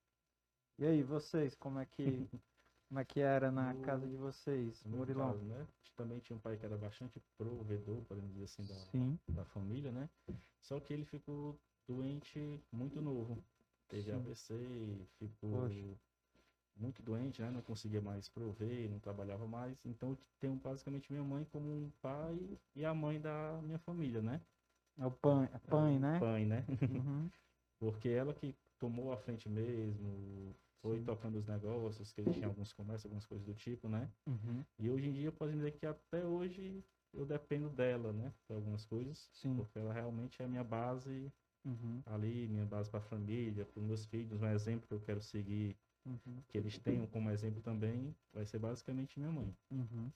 [0.80, 2.02] E aí, vocês, como é que
[2.90, 5.32] como é que era na casa de vocês, No Murilão?
[5.32, 5.68] caso, né?
[5.96, 9.20] Também tinha um pai que era bastante provedor, podemos dizer assim, da, Sim.
[9.30, 10.10] da família, né?
[10.62, 13.38] Só que ele ficou doente muito novo.
[13.88, 14.18] Teve Sim.
[14.18, 15.98] AVC, ficou Poxa.
[16.76, 17.50] Muito doente, né?
[17.52, 19.86] Não conseguia mais prover, não trabalhava mais.
[19.86, 24.22] Então eu tenho basicamente minha mãe como um pai e a mãe da minha família,
[24.22, 24.42] né?
[24.98, 26.20] É o pãe, é pãe, né?
[26.20, 26.66] Pai, né?
[26.90, 27.30] Uhum.
[27.80, 31.06] Porque ela que tomou a frente mesmo, foi Sim.
[31.06, 34.10] tocando os negócios, que eles tinham alguns comércios, algumas coisas do tipo, né?
[34.28, 34.64] Uhum.
[34.80, 36.84] E hoje em dia eu posso dizer que até hoje
[37.14, 38.34] eu dependo dela, né?
[38.48, 39.32] Para algumas coisas.
[39.34, 39.58] Sim.
[39.58, 41.32] Porque ela realmente é a minha base
[41.66, 42.04] Uhum.
[42.06, 45.22] ali, minha base para a família, para os meus filhos, um exemplo que eu quero
[45.22, 46.42] seguir, Uhum.
[46.50, 49.56] que eles tenham como exemplo também, vai ser basicamente minha mãe.
[49.72, 50.12] Uhum.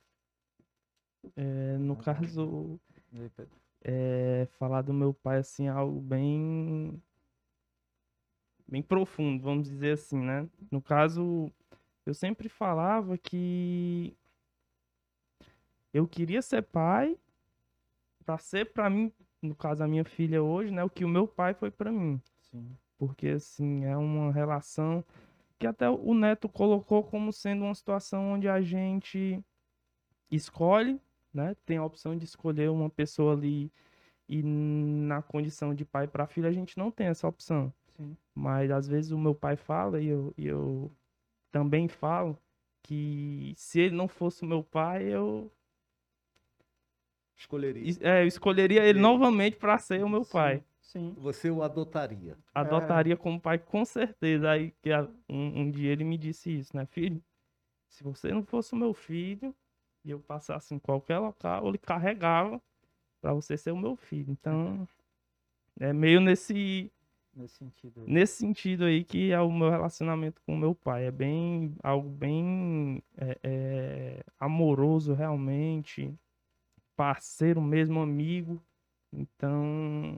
[1.35, 2.79] É, no caso,
[3.13, 3.55] aí, Pedro?
[3.81, 7.01] é, falar do meu pai, assim, é algo bem
[8.67, 10.47] bem profundo, vamos dizer assim, né?
[10.69, 11.49] No caso,
[12.05, 14.13] eu sempre falava que
[15.93, 17.17] eu queria ser pai
[18.25, 21.25] para ser para mim, no caso a minha filha hoje, né, o que o meu
[21.25, 22.75] pai foi para mim, Sim.
[22.97, 25.03] porque assim, é uma relação
[25.59, 29.43] que até o Neto colocou como sendo uma situação onde a gente
[30.31, 31.01] escolhe,
[31.33, 31.55] né?
[31.65, 33.71] Tem a opção de escolher uma pessoa ali
[34.29, 37.73] e na condição de pai para filha a gente não tem essa opção.
[37.95, 38.17] Sim.
[38.35, 40.91] Mas às vezes o meu pai fala e eu, e eu
[41.51, 42.37] também falo
[42.83, 45.51] que se ele não fosse o meu pai, eu,
[47.37, 47.83] Escolheria.
[47.89, 48.99] es- é, eu escolheria ele Ele.
[48.99, 50.63] novamente para ser o meu Sim, pai.
[50.87, 51.13] Sim.
[51.17, 52.37] Você o adotaria.
[52.55, 54.49] Adotaria como pai com certeza.
[54.49, 54.89] Aí que
[55.29, 57.21] um, um dia ele me disse isso, né, filho?
[57.89, 59.53] Se você não fosse o meu filho
[60.05, 62.61] e eu passasse em qualquer local, ele carregava
[63.19, 64.31] para você ser o meu filho.
[64.31, 64.87] Então,
[65.77, 66.89] é meio nesse
[67.35, 68.01] Nesse sentido.
[68.01, 68.09] aí.
[68.09, 71.05] nesse sentido aí que é o meu relacionamento com o meu pai.
[71.05, 76.17] É bem algo bem é, é, amoroso realmente,
[76.95, 78.63] parceiro mesmo, amigo.
[79.11, 80.17] Então,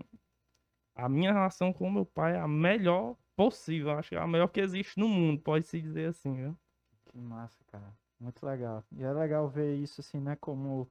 [1.00, 3.92] a minha relação com meu pai é a melhor possível.
[3.92, 6.58] Acho que é a melhor que existe no mundo, pode se dizer assim, viu?
[7.06, 7.94] Que massa, cara.
[8.20, 8.84] Muito legal.
[8.92, 10.36] E é legal ver isso, assim, né?
[10.36, 10.90] Como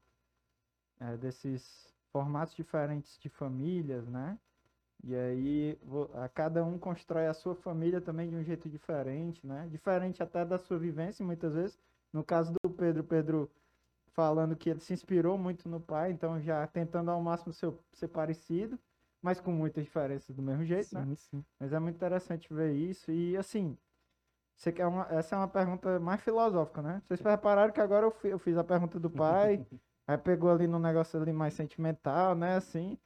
[0.99, 4.39] é, desses formatos diferentes de famílias, né?
[5.05, 5.79] E aí
[6.15, 9.69] a cada um constrói a sua família também de um jeito diferente, né?
[9.71, 11.79] Diferente até da sua vivência, muitas vezes.
[12.13, 13.51] No caso do Pedro, Pedro
[14.09, 18.09] falando que ele se inspirou muito no pai, então já tentando ao máximo ser, ser
[18.09, 18.79] parecido,
[19.23, 21.09] mas com muitas diferenças do mesmo jeito, né?
[21.09, 21.45] Sim, sim.
[21.59, 23.11] Mas é muito interessante ver isso.
[23.13, 23.77] E assim,
[24.57, 27.03] você quer uma, essa é uma pergunta mais filosófica, né?
[27.09, 29.65] Vocês repararam que agora eu, fi- eu fiz a pergunta do pai,
[30.07, 32.57] aí pegou ali no negócio ali mais sentimental, né?
[32.57, 32.99] Assim.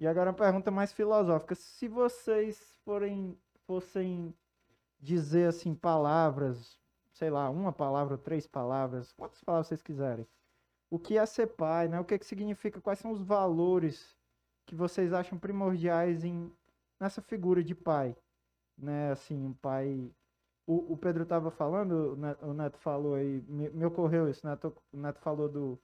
[0.00, 1.54] E agora uma pergunta mais filosófica.
[1.54, 4.34] Se vocês forem, fossem
[5.00, 6.80] dizer assim palavras,
[7.12, 10.26] sei lá, uma palavra três palavras, quantas palavras vocês quiserem.
[10.90, 12.00] O que é ser pai, né?
[12.00, 12.80] O que que significa?
[12.82, 14.17] Quais são os valores
[14.68, 16.52] que vocês acham primordiais em
[17.00, 18.14] nessa figura de pai,
[18.76, 19.10] né?
[19.10, 20.12] Assim, um pai.
[20.66, 24.46] O, o Pedro estava falando, o Neto, o Neto falou aí, me, me ocorreu isso,
[24.46, 25.80] Neto, o Neto falou do,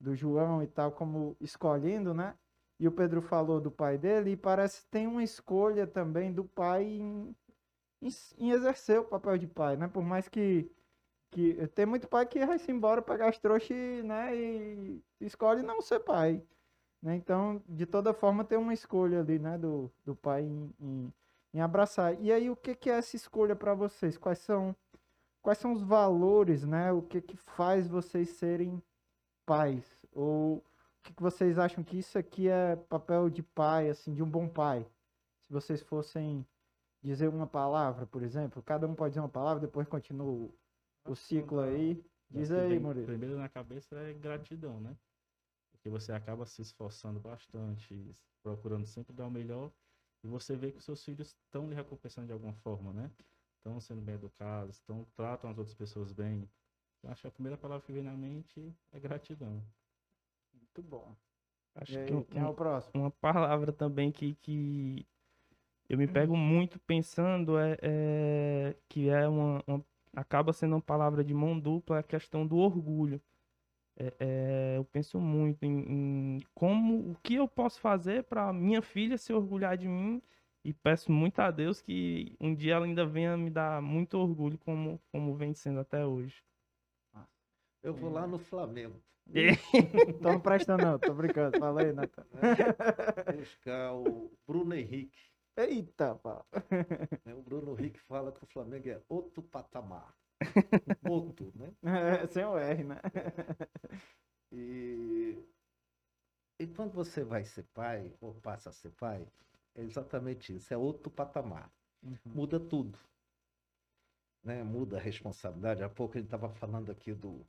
[0.00, 2.34] do João e tal, como escolhendo, né?
[2.80, 6.44] E o Pedro falou do pai dele, e parece que tem uma escolha também do
[6.44, 7.36] pai em,
[8.00, 9.88] em, em exercer o papel de pai, né?
[9.88, 10.70] Por mais que,
[11.30, 14.34] que tem muito pai que vai-se embora pegar as trouxas, né?
[14.34, 16.42] E escolhe não ser pai
[17.02, 17.16] né?
[17.16, 21.12] Então, de toda forma, tem uma escolha ali, né, do, do pai em, em,
[21.54, 22.18] em abraçar.
[22.20, 24.16] E aí, o que, que é essa escolha para vocês?
[24.16, 24.74] Quais são,
[25.42, 26.92] quais são os valores, né?
[26.92, 28.80] O que, que faz vocês serem
[29.44, 30.06] pais?
[30.12, 30.62] Ou o
[31.02, 34.48] que, que vocês acham que isso aqui é papel de pai, assim, de um bom
[34.48, 34.86] pai?
[35.46, 36.46] Se vocês fossem
[37.02, 40.48] dizer uma palavra, por exemplo, cada um pode dizer uma palavra, depois continua
[41.04, 42.00] o, ciclo aí.
[42.30, 42.80] Diz aí.
[43.04, 44.96] Primeiro na cabeça é gratidão, né?
[45.82, 49.72] Porque você acaba se esforçando bastante, procurando sempre dar o melhor,
[50.22, 53.10] e você vê que os seus filhos estão lhe recompensando de alguma forma, né?
[53.58, 56.48] Estão sendo bem educados, estão, tratam as outras pessoas bem.
[57.02, 59.60] Eu acho que a primeira palavra que vem na mente é gratidão.
[60.54, 61.16] Muito bom.
[61.74, 62.94] Acho aí, que um- quem é o próximo?
[62.94, 65.06] uma palavra também que, que
[65.88, 71.24] eu me pego muito pensando é, é que é uma, uma- acaba sendo uma palavra
[71.24, 73.20] de mão dupla é a questão do orgulho.
[73.96, 78.80] É, é, eu penso muito em, em como o que eu posso fazer para minha
[78.80, 80.22] filha se orgulhar de mim
[80.64, 84.56] e peço muito a Deus que um dia ela ainda venha me dar muito orgulho
[84.58, 86.42] como como vem sendo até hoje.
[87.82, 89.02] Eu vou lá no Flamengo.
[90.22, 91.58] Tô não prestando não, tô brincando.
[91.58, 92.24] Fala aí, Natan.
[92.32, 95.18] né, buscar o Bruno Henrique.
[95.56, 96.46] Eita, pau.
[97.24, 97.34] né?
[97.34, 100.14] O Bruno Henrique fala que o Flamengo é outro patamar.
[101.02, 101.72] Outro, né?
[101.84, 103.00] É, sem o R, né?
[104.52, 105.42] E,
[106.58, 109.26] e quando você vai ser pai, ou passa a ser pai,
[109.74, 111.70] é exatamente isso, é outro patamar.
[112.24, 112.98] Muda tudo.
[114.44, 114.62] Né?
[114.62, 115.82] Muda a responsabilidade.
[115.82, 117.46] Há pouco a gente estava falando aqui do,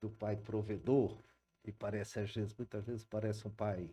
[0.00, 1.18] do pai provedor,
[1.64, 3.90] e parece, às vezes, muitas vezes, parece um pai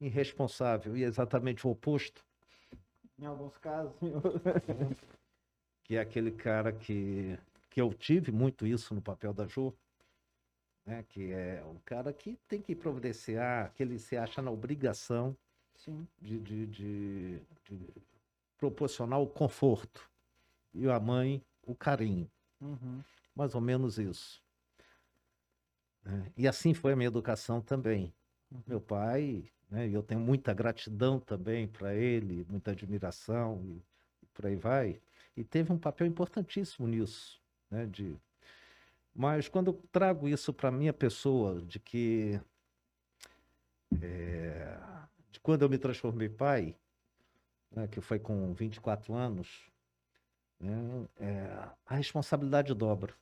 [0.00, 2.24] irresponsável, e é exatamente o oposto,
[3.18, 3.94] Em alguns casos.
[5.86, 7.38] que é aquele cara que,
[7.70, 9.72] que eu tive muito isso no papel da Jo,
[10.84, 11.04] né?
[11.08, 15.36] que é um cara que tem que providenciar, que ele se acha na obrigação
[15.76, 16.04] Sim.
[16.20, 17.78] de, de, de, de
[18.58, 20.10] proporcionar o conforto
[20.74, 22.28] e a mãe o carinho,
[22.60, 23.00] Uhum.
[23.36, 24.42] mais ou menos isso.
[26.04, 26.32] né?
[26.36, 28.12] E assim foi a minha educação também.
[28.66, 33.82] Meu pai, né, e eu tenho muita gratidão também para ele, muita admiração e,
[34.22, 35.00] e por aí vai.
[35.36, 38.18] E teve um papel importantíssimo nisso, né, de
[39.18, 42.38] mas quando eu trago isso para minha pessoa, de que
[44.02, 44.78] é,
[45.30, 46.76] de quando eu me transformei pai,
[47.70, 49.70] né, que foi com 24 anos,
[50.60, 53.14] né, é, a responsabilidade dobra.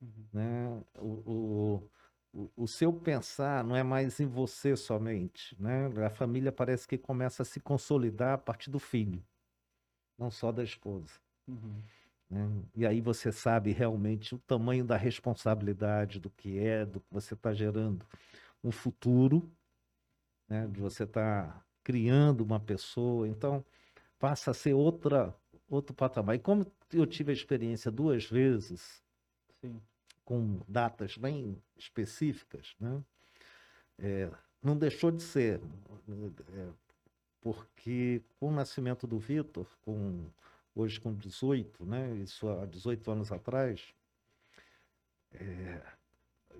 [0.00, 0.26] Uhum.
[0.32, 0.82] Né?
[0.98, 1.90] O, o,
[2.32, 5.56] o, o seu pensar não é mais em você somente.
[5.60, 5.86] Né?
[6.04, 9.24] A família parece que começa a se consolidar a partir do filho,
[10.18, 11.12] não só da esposa.
[11.46, 11.82] Uhum.
[12.30, 12.62] né?
[12.74, 17.34] E aí você sabe realmente o tamanho da responsabilidade do que é, do que você
[17.34, 18.06] está gerando
[18.62, 19.50] um futuro,
[20.48, 20.66] né?
[20.68, 23.26] de você estar criando uma pessoa.
[23.26, 23.64] Então,
[24.18, 25.34] passa a ser outra,
[25.68, 26.36] outro patamar.
[26.36, 29.02] E como eu tive a experiência duas vezes,
[29.60, 29.80] Sim.
[30.24, 33.02] com datas bem específicas, né?
[33.98, 34.30] É,
[34.62, 35.60] não deixou de ser,
[36.54, 36.68] é,
[37.40, 40.24] porque com o nascimento do Vitor, com,
[40.74, 42.14] hoje com 18, né?
[42.16, 43.94] isso há 18 anos atrás,
[45.32, 45.82] é,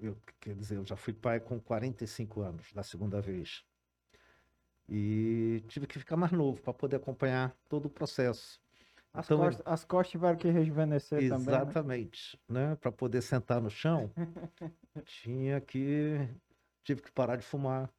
[0.01, 3.65] eu, quer dizer, eu já fui pai com 45 anos, da segunda vez.
[4.89, 8.61] E tive que ficar mais novo para poder acompanhar todo o processo.
[9.13, 11.61] As, Então, costas, as costas tiveram que rejuvenescer também.
[11.63, 11.71] né?
[11.71, 12.77] Exatamente, né?
[12.77, 14.11] Para poder sentar no chão,
[15.05, 16.29] tinha que
[16.83, 17.93] tive que parar de fumar,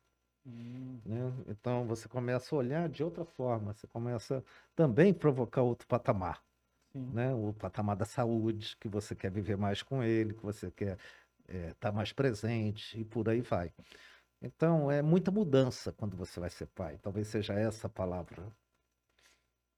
[0.46, 1.00] Hum.
[1.06, 1.34] Né?
[1.48, 4.44] Então você começa a olhar de outra forma, você começa
[4.76, 6.44] também a provocar outro patamar,
[6.92, 7.10] Sim.
[7.14, 7.34] né?
[7.34, 10.98] O patamar da saúde, que você quer viver mais com ele, que você quer
[11.48, 13.72] estar mais presente e por aí vai.
[14.42, 16.98] Então é muita mudança quando você vai ser pai.
[17.02, 18.44] Talvez seja essa a palavra,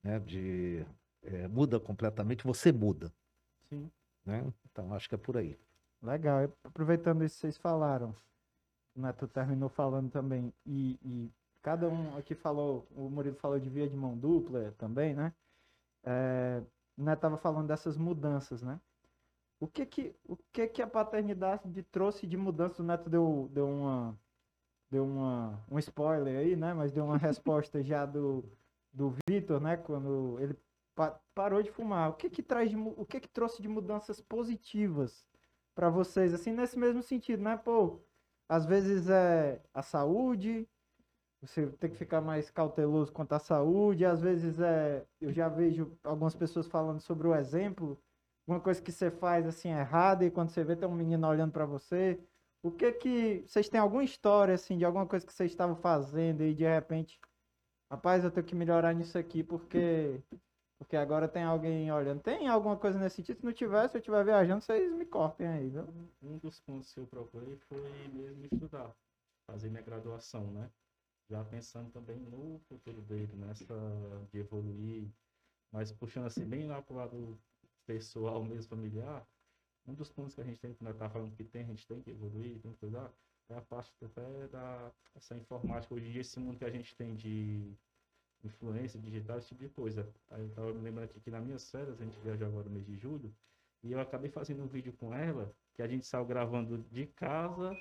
[0.04, 0.19] né?
[0.19, 0.86] De
[1.23, 3.12] é, muda completamente, você muda,
[3.69, 3.91] Sim.
[4.25, 4.43] né?
[4.71, 5.58] Então acho que é por aí.
[6.01, 6.51] Legal.
[6.63, 8.15] Aproveitando isso que vocês falaram,
[8.95, 13.69] o Neto terminou falando também, e, e cada um aqui falou, o Murilo falou de
[13.69, 15.34] via de mão dupla também, né?
[16.03, 16.62] É,
[16.97, 18.81] Neto estava falando dessas mudanças, né?
[19.60, 22.81] O que que, o que que a paternidade trouxe de mudança?
[22.84, 24.19] O Neto deu, deu uma
[24.89, 26.73] deu uma, um spoiler aí, né?
[26.73, 28.43] Mas deu uma resposta já do,
[28.93, 29.77] do Vitor, né?
[29.77, 30.55] Quando ele
[30.95, 32.10] pa- parou de fumar.
[32.12, 35.27] O que que traz de, o que que trouxe de mudanças positivas
[35.73, 37.58] para vocês, assim, nesse mesmo sentido, né?
[37.58, 38.01] Pô,
[38.47, 40.67] às vezes é a saúde,
[41.41, 45.97] você tem que ficar mais cauteloso quanto à saúde, às vezes é, eu já vejo
[46.03, 47.99] algumas pessoas falando sobre o exemplo,
[48.47, 51.51] uma coisa que você faz assim errada e quando você vê tem um menino olhando
[51.51, 52.19] para você,
[52.63, 56.43] o que que vocês têm alguma história assim de alguma coisa que vocês estavam fazendo
[56.43, 57.19] e de repente,
[57.91, 60.21] rapaz, eu tenho que melhorar nisso aqui porque
[60.77, 62.21] porque agora tem alguém olhando.
[62.21, 63.39] Tem alguma coisa nesse sentido?
[63.39, 65.88] Se não tiver, se eu estiver viajando, vocês me cortem aí, viu?
[66.21, 68.93] Um dos pontos que eu procurei foi mesmo estudar,
[69.47, 70.69] fazer minha graduação, né?
[71.29, 73.75] Já pensando também no futuro dele, nessa
[74.31, 75.09] de evoluir,
[75.71, 77.38] mas puxando assim bem lá pro lado
[77.85, 79.25] pessoal mesmo, familiar,
[79.88, 81.88] um dos pontos que a gente tem, que nós tá falando que tem, a gente
[81.88, 83.11] tem que evoluir, tem que cuidar,
[83.49, 85.93] é a parte até da essa informática.
[85.93, 87.75] Hoje em dia, esse mundo que a gente tem de
[88.45, 90.08] influência digital, esse tipo de coisa.
[90.31, 92.71] Aí eu tava me lembrando aqui que nas minhas férias, a gente viajou agora no
[92.71, 93.34] mês de julho,
[93.84, 97.75] e eu acabei fazendo um vídeo com ela, que a gente saiu gravando de casa,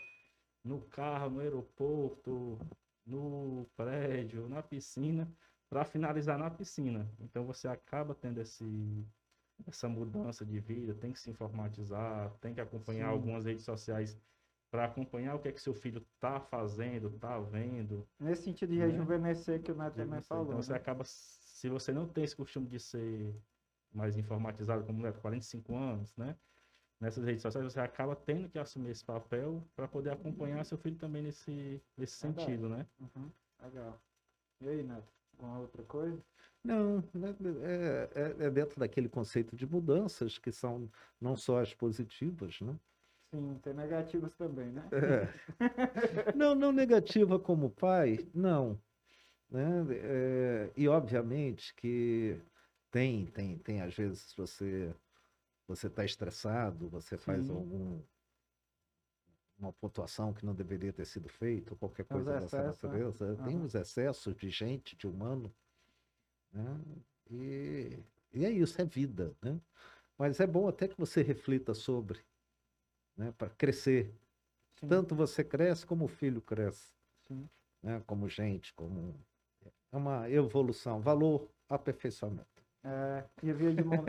[0.65, 2.59] no carro, no aeroporto,
[3.07, 5.31] no prédio, na piscina,
[5.69, 7.09] para finalizar na piscina.
[7.21, 9.07] Então você acaba tendo esse,
[9.67, 13.13] essa mudança de vida, tem que se informatizar, tem que acompanhar Sim.
[13.13, 14.19] algumas redes sociais
[14.75, 18.05] para acompanhar o que é que seu filho tá fazendo, tá vendo.
[18.19, 18.87] Nesse sentido de Né?
[18.87, 20.27] rejuvenescer que o Neto também você.
[20.29, 20.47] falou.
[20.47, 20.79] Então você né?
[20.79, 23.33] acaba, se você não tem esse costume de ser
[23.93, 26.37] mais informatizado, como o Neto, 45 anos, né?
[27.01, 30.97] Nessas redes sociais, você acaba tendo que assumir esse papel para poder acompanhar seu filho
[30.99, 32.85] também nesse, nesse sentido, né?
[32.99, 33.31] Uhum,
[33.63, 34.01] Legal.
[34.61, 35.07] E aí, Neto?
[35.39, 36.21] Alguma outra coisa?
[36.65, 41.73] Não, né, é, é- é dentro daquele conceito de mudanças que são não só as
[41.75, 42.77] positivas, né?
[43.35, 44.93] Sim, tem negativos também, né?
[44.93, 45.35] É.
[46.35, 48.81] Não, não negativa como pai, não.
[49.51, 49.63] Né?
[50.69, 52.41] É, e obviamente que
[52.91, 54.95] tem, tem, tem às vezes você
[55.69, 57.51] você está estressado, você faz Sim.
[57.51, 58.03] algum
[59.59, 62.99] uma pontuação que não deveria ter sido feita, qualquer Tem os coisa dessa excessos, né?
[62.99, 63.37] natureza.
[63.39, 63.61] Tem Aham.
[63.61, 65.55] uns excessos de gente, de humano,
[66.53, 66.63] né?
[67.31, 69.61] E, e é isso, é vida, né?
[70.19, 72.25] Mas é bom até que você reflita sobre,
[73.17, 73.33] né?
[73.37, 74.13] Para crescer.
[74.81, 76.93] Sim, Tanto você cresce como o filho cresce,
[77.27, 77.49] sim.
[77.83, 78.03] né?
[78.07, 79.15] Como gente, como
[79.93, 82.45] é uma evolução, valor, aperfeiçoamento.
[82.83, 84.05] É, e via de mão,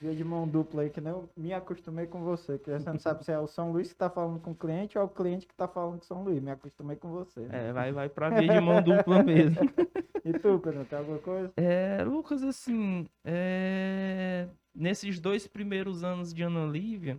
[0.00, 2.98] via de mão dupla aí, que nem eu me acostumei com você, que você não
[3.00, 5.08] sabe se é o São Luís que tá falando com o cliente ou é o
[5.08, 6.40] cliente que tá falando com o São Luís.
[6.40, 7.40] Me acostumei com você.
[7.40, 7.68] né?
[7.68, 9.56] É, vai, vai pra via de mão dupla mesmo.
[10.24, 11.50] E tu, Pedro, tem alguma coisa?
[11.56, 17.18] É, Lucas, assim, é, nesses dois primeiros anos de Ana Lívia,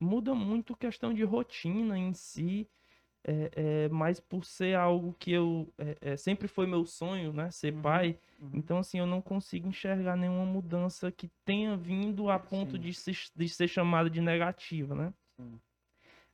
[0.00, 2.68] muda muito questão de rotina em si,
[3.24, 3.50] é,
[3.84, 7.74] é, mas por ser algo que eu é, é, sempre foi meu sonho, né, ser
[7.74, 8.50] Uhum, pai, uhum.
[8.54, 12.82] então assim eu não consigo enxergar nenhuma mudança que tenha vindo a ponto Sim.
[12.82, 15.12] de ser, de ser chamada de negativa, né?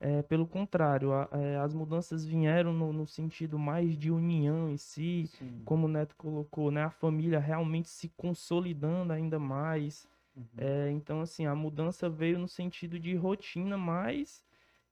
[0.00, 4.77] É, pelo contrário, a- é, as mudanças vieram no, no sentido mais de união em
[4.77, 5.62] si, Sim.
[5.64, 6.83] como o Neto colocou, né?
[6.83, 10.07] A família realmente se consolidando ainda mais.
[10.36, 10.66] Uhum.
[10.66, 14.44] É, então, assim, a mudança veio no sentido de rotina mais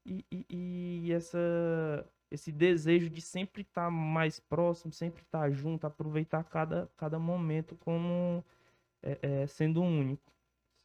[0.05, 0.47] e, e-
[1.09, 1.39] e essa,
[2.31, 8.45] esse desejo de sempre estar mais próximo, sempre estar junto, aproveitar cada, cada momento como
[9.03, 10.33] é, é, sendo único.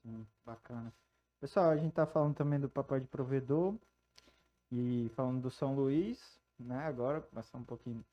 [0.02, 0.94] Sim, bacana.
[1.40, 3.76] Pessoal, a gente tá falando também do papel de provedor
[4.72, 6.80] e falando do São Luís, né?
[6.86, 8.06] Agora, passar um pouquinho.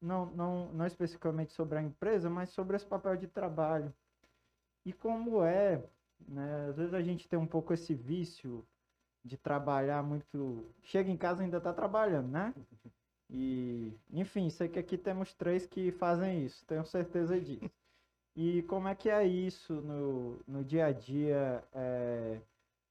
[0.00, 3.94] Não, não, não especificamente sobre a empresa, mas sobre esse papel de trabalho.
[4.84, 5.82] E como é,
[6.28, 6.66] né?
[6.68, 8.66] Às vezes a gente tem um pouco esse vício
[9.24, 10.66] de trabalhar muito.
[10.82, 12.54] Chega em casa e ainda tá trabalhando, né?
[13.30, 17.70] E, enfim, sei que aqui temos três que fazem isso, tenho certeza disso.
[18.36, 21.64] E como é que é isso no, no dia a dia?
[21.72, 22.40] é,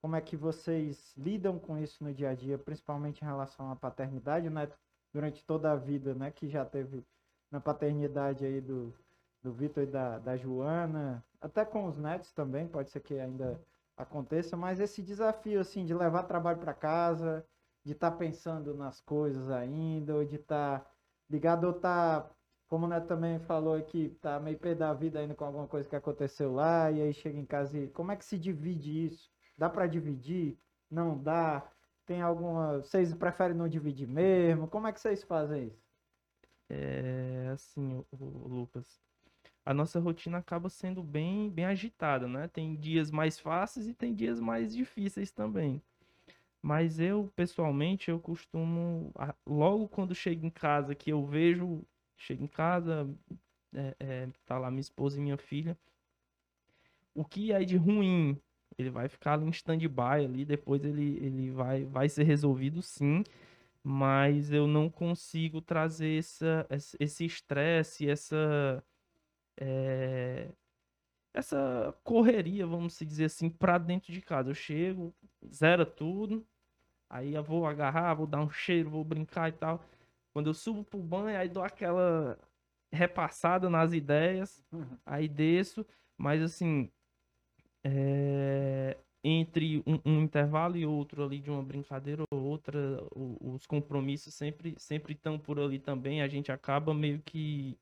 [0.02, 3.76] como é que vocês lidam com isso no dia a dia, principalmente em relação à
[3.76, 4.50] paternidade?
[4.50, 4.78] Neto
[5.14, 6.32] durante toda a vida, né?
[6.32, 7.06] Que já teve
[7.52, 8.92] na paternidade aí do,
[9.42, 13.60] do Vitor e da, da Joana, até com os netos também, pode ser que ainda
[13.98, 17.46] aconteça, mas esse desafio, assim, de levar trabalho para casa,
[17.84, 20.92] de estar tá pensando nas coisas ainda, ou de estar tá
[21.30, 22.32] ligado ou estar, tá,
[22.68, 25.90] como o Neto também falou aqui, tá meio pé da vida ainda com alguma coisa
[25.90, 29.30] que aconteceu lá, e aí chega em casa e como é que se divide isso?
[29.58, 30.58] Dá para dividir?
[30.90, 31.70] Não dá?
[32.06, 32.80] Tem alguma.
[32.80, 34.68] Vocês preferem não dividir mesmo?
[34.68, 35.82] Como é que vocês fazem isso?
[36.70, 39.02] É assim, o, o Lucas.
[39.66, 42.48] A nossa rotina acaba sendo bem, bem agitada, né?
[42.48, 45.82] Tem dias mais fáceis e tem dias mais difíceis também.
[46.62, 49.12] Mas eu, pessoalmente, eu costumo,
[49.46, 51.84] logo quando chego em casa, que eu vejo,
[52.18, 53.10] chego em casa,
[53.74, 55.78] é, é, tá lá minha esposa e minha filha,
[57.16, 58.38] o que é de ruim,
[58.78, 63.24] ele vai ficar em stand-by ali, depois ele, ele vai, vai ser resolvido sim,
[63.84, 66.68] mas eu não consigo trazer essa,
[67.00, 68.84] esse estresse, essa,
[69.62, 70.50] é,
[71.34, 74.50] essa correria, vamos dizer assim, para dentro de casa.
[74.50, 75.14] Eu chego,
[75.54, 76.46] zera tudo,
[77.08, 79.84] aí eu vou agarrar, vou dar um cheiro, vou brincar e tal.
[80.34, 82.38] Quando eu subo pro banho, aí dou aquela
[82.92, 84.98] repassada nas ideias, uhum.
[85.06, 85.86] aí desço,
[86.18, 86.90] mas assim,
[87.84, 92.80] é, entre um, um, intervalo e outro ali de uma brincadeira ou outra,
[93.16, 96.22] os compromissos sempre sempre estão por ali também.
[96.22, 97.78] A gente acaba meio que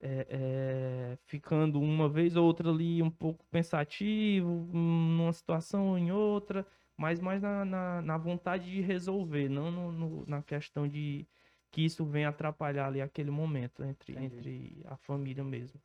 [0.00, 6.10] é, é, ficando uma vez ou outra ali um pouco pensativo, numa situação ou em
[6.10, 11.26] outra, mas mais na, na, na vontade de resolver, não no, no, na questão de
[11.70, 15.80] que isso venha atrapalhar ali aquele momento entre, entre a família mesmo.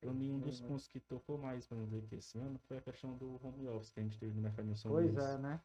[0.00, 2.80] Para mim, um dos pontos que tocou mais, para dizer que esse ano, foi a
[2.80, 5.24] questão do home office que a gente teve no Mercado de São Pois Luís.
[5.24, 5.60] é, né?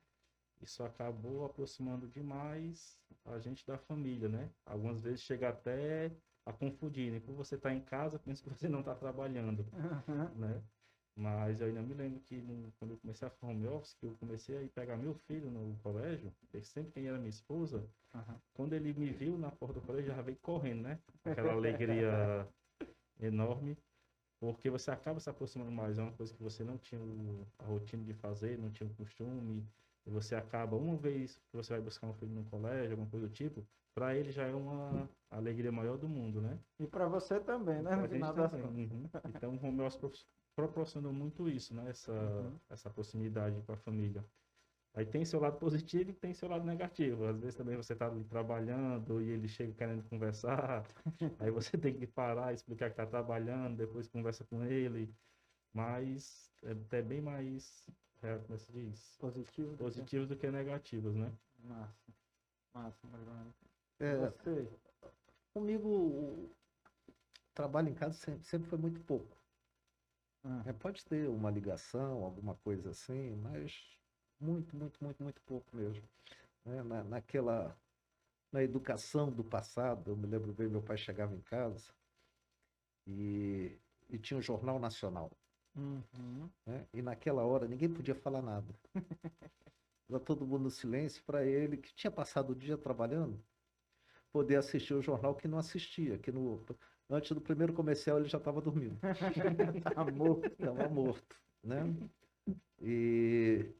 [0.62, 4.50] Isso acabou aproximando demais a gente da família, né?
[4.66, 6.12] Algumas vezes chega até
[6.50, 7.22] a confundir, né?
[7.24, 10.30] Quando você está em casa, pensa que você não está trabalhando, uhum.
[10.36, 10.62] né?
[11.16, 14.16] Mas eu ainda me lembro que no, quando eu comecei a home office, que eu
[14.20, 16.32] comecei a ir pegar meu filho no colégio,
[16.62, 18.36] sempre quem era minha esposa, uhum.
[18.54, 21.00] quando ele me viu na porta do colégio, já veio correndo, né?
[21.26, 22.48] Aquela alegria
[23.20, 23.78] enorme,
[24.40, 27.02] porque você acaba se aproximando mais, é uma coisa que você não tinha
[27.60, 29.68] a rotina de fazer, não tinha o costume,
[30.10, 33.28] e você acaba, uma vez que você vai buscar um filho no colégio, alguma coisa
[33.28, 36.58] do tipo, para ele já é uma alegria maior do mundo, né?
[36.80, 37.96] E para você também, né?
[37.96, 39.08] No final das uhum.
[39.26, 41.92] Então, o home office proporcionou muito isso, né?
[41.92, 42.60] Essa, uhum.
[42.72, 44.26] essa proximidade com a família.
[44.96, 47.26] Aí tem seu lado positivo e tem seu lado negativo.
[47.26, 50.84] Às vezes também você está ali trabalhando e ele chega querendo conversar,
[51.40, 55.14] aí você tem que parar, explicar que está trabalhando, depois conversa com ele.
[55.72, 57.88] Mas é até bem mais,
[58.22, 59.16] é, como se diz?
[59.18, 59.78] Positivo.
[59.78, 61.32] Positivos do que negativos, né?
[61.64, 62.14] Massa.
[62.74, 63.08] Massa,
[64.00, 64.70] é, você?
[65.54, 66.56] Comigo, o
[67.54, 69.36] trabalho em casa sempre, sempre foi muito pouco.
[70.44, 70.64] Ah.
[70.66, 74.00] É, pode ter uma ligação, alguma coisa assim, mas
[74.40, 76.08] muito, muito, muito, muito pouco mesmo.
[76.66, 77.78] É, na, naquela,
[78.52, 81.94] na educação do passado, eu me lembro bem, meu pai chegava em casa
[83.06, 83.78] e,
[84.10, 85.32] e tinha o um Jornal Nacional.
[85.76, 86.50] Uhum.
[86.66, 86.86] Né?
[86.94, 88.68] E naquela hora ninguém podia falar nada.
[90.10, 93.40] Era todo mundo no silêncio para ele, que tinha passado o dia trabalhando,
[94.32, 96.66] poder assistir o jornal que não assistia, que no,
[97.10, 98.98] antes do primeiro comercial ele já estava dormindo.
[99.78, 100.48] Estava morto.
[100.48, 101.96] Estava morto, né?
[102.82, 103.72] E,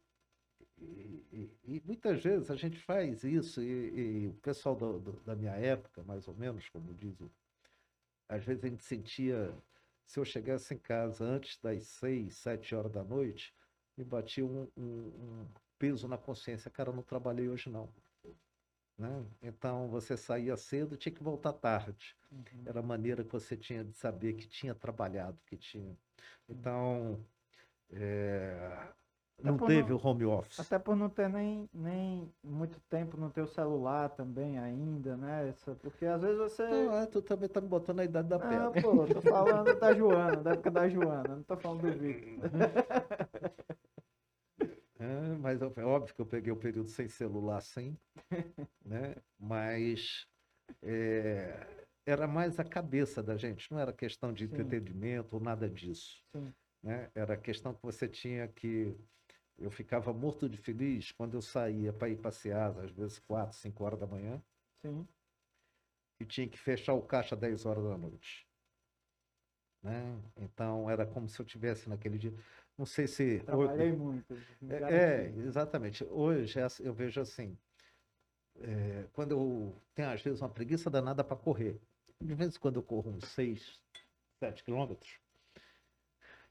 [0.78, 5.36] e, e, e, muitas vezes a gente faz isso, e, o pessoal do, do, da
[5.36, 7.18] minha época, mais ou menos, como diz.
[8.28, 9.52] Às vezes a gente sentia,
[10.10, 13.54] se eu chegasse em casa antes das seis, sete horas da noite,
[13.96, 15.48] me batia um, um, um
[15.78, 17.94] peso na consciência, cara, eu não trabalhei hoje não.
[18.98, 19.24] Né?
[19.40, 22.18] Então você saía cedo, tinha que voltar tarde.
[22.32, 22.64] Uhum.
[22.66, 25.96] Era a maneira que você tinha de saber que tinha trabalhado, que tinha.
[26.50, 27.24] Então
[27.92, 28.92] é...
[29.42, 30.60] não teve não, o home office.
[30.60, 35.50] Até por não ter nem, nem muito tempo no teu celular também ainda, né?
[35.50, 36.64] Essa, porque às vezes você.
[36.68, 38.68] Não, é, tu também tá me botando a idade da pedra.
[38.68, 42.50] Ah, pô, tô falando da Joana, da época da Joana, não tô falando do Vitor.
[45.02, 47.98] É, mas é óbvio que eu peguei o período sem celular, sim,
[48.84, 49.16] né?
[49.40, 50.28] Mas
[50.84, 51.66] é,
[52.06, 54.54] era mais a cabeça da gente, não era questão de sim.
[54.54, 56.22] entretenimento ou nada disso.
[56.36, 56.54] Sim.
[56.84, 57.10] Né?
[57.14, 58.96] Era questão que você tinha que.
[59.60, 63.84] Eu ficava morto de feliz quando eu saía para ir passear, às vezes 4, 5
[63.84, 64.42] horas da manhã.
[64.82, 65.08] Sim.
[66.20, 68.48] E tinha que fechar o caixa 10 horas da noite.
[69.82, 70.22] Né?
[70.38, 72.34] Então era como se eu tivesse naquele dia.
[72.78, 73.40] Não sei se.
[73.40, 74.34] Trabalhei muito.
[74.70, 76.04] É, é, exatamente.
[76.06, 77.58] Hoje é eu vejo assim:
[78.60, 81.80] é, quando eu tenho às vezes uma preguiça danada para correr.
[82.22, 83.82] De vez em quando eu corro uns 6,
[84.40, 85.20] 7 quilômetros.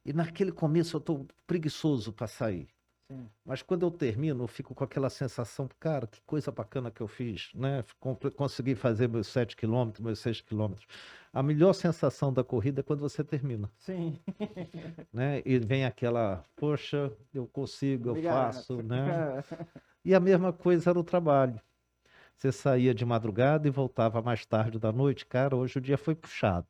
[0.05, 2.69] E naquele começo eu estou preguiçoso para sair.
[3.11, 3.31] Sim.
[3.45, 7.09] Mas quando eu termino, eu fico com aquela sensação, cara, que coisa bacana que eu
[7.09, 7.83] fiz, né?
[8.37, 10.87] Consegui fazer meus 7 quilômetros, meus 6 quilômetros.
[11.33, 14.19] A melhor sensação da corrida é quando você termina, Sim.
[15.13, 15.43] né?
[15.45, 18.53] E vem aquela, poxa, eu consigo, eu Obrigado.
[18.53, 19.43] faço, né?
[20.05, 21.61] E a mesma coisa era o trabalho.
[22.37, 25.27] Você saía de madrugada e voltava mais tarde da noite.
[25.27, 26.67] Cara, hoje o dia foi puxado,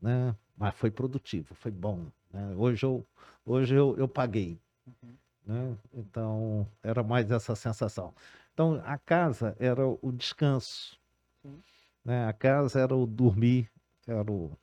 [0.00, 0.36] né?
[0.56, 2.06] Mas foi produtivo, foi bom.
[2.32, 2.54] né?
[2.56, 3.06] Hoje eu,
[3.44, 5.16] hoje eu, eu paguei, Uhum.
[5.46, 5.76] Né?
[5.92, 8.14] Então era mais essa sensação.
[8.52, 10.98] Então a casa era o descanso,
[11.42, 11.62] Sim.
[12.04, 12.26] né?
[12.26, 13.70] A casa era o dormir,
[14.06, 14.56] era o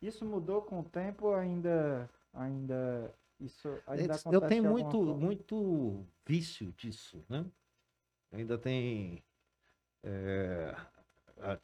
[0.00, 7.24] Isso mudou com o tempo ainda, ainda isso ainda eu tenho muito, muito vício disso,
[7.28, 7.44] né?
[8.32, 9.22] Ainda tem.
[10.04, 10.74] é,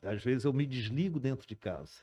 [0.03, 2.03] às vezes eu me desligo dentro de casa,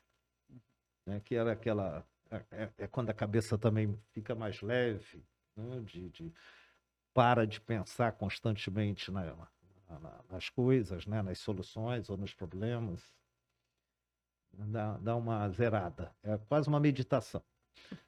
[1.05, 1.19] né?
[1.23, 2.05] Que era aquela.
[2.31, 5.23] É, é- é quando a cabeça também fica mais leve,
[5.55, 5.79] né?
[5.81, 6.33] De, de-
[7.13, 11.21] para de pensar constantemente na, na- na- nas coisas, né?
[11.21, 13.13] Nas soluções ou nos problemas.
[14.53, 16.15] Dá, dá uma zerada.
[16.23, 17.43] É quase uma meditação.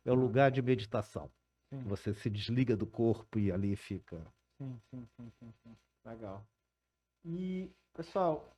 [0.06, 1.30] É o lugar de meditação.
[1.70, 1.82] Sim.
[1.84, 4.26] Você se desliga do corpo e ali fica.
[4.58, 5.76] Sim, sim, sim, sim, sim.
[6.06, 6.45] Legal.
[7.26, 8.50] E, pessoal,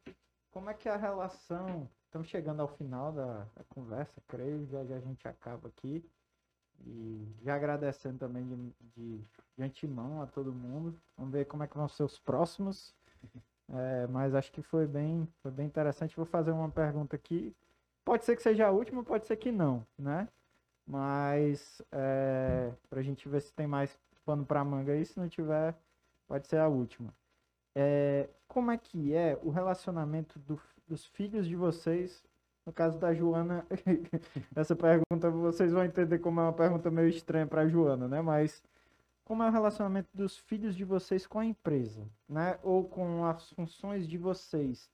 [0.52, 1.90] como é que é a relação?
[2.06, 6.04] Estamos chegando ao final da, da conversa, creio, já, já a gente acaba aqui.
[6.86, 8.56] E já agradecendo também de,
[8.96, 9.18] de,
[9.58, 11.00] de antemão a todo mundo.
[11.18, 12.94] Vamos ver como é que vão ser os próximos.
[13.72, 16.16] É, mas acho que foi bem, foi bem interessante.
[16.16, 17.56] Vou fazer uma pergunta aqui.
[18.04, 20.28] Pode ser que seja a última, pode ser que não, né?
[20.88, 25.06] Mas é, para a gente ver se tem mais pano para manga aí.
[25.06, 25.76] Se não tiver,
[26.28, 27.14] pode ser a última.
[27.76, 32.24] É, como é que é o relacionamento do- dos filhos de vocês?
[32.70, 33.65] No caso da Joana,
[34.55, 38.22] essa pergunta vocês vão entender como é uma pergunta meio estranha para Joana, né?
[38.22, 38.63] Mas
[39.26, 42.59] como é o relacionamento dos filhos de vocês com a empresa, né?
[42.61, 44.88] Ou com as funções de vocês?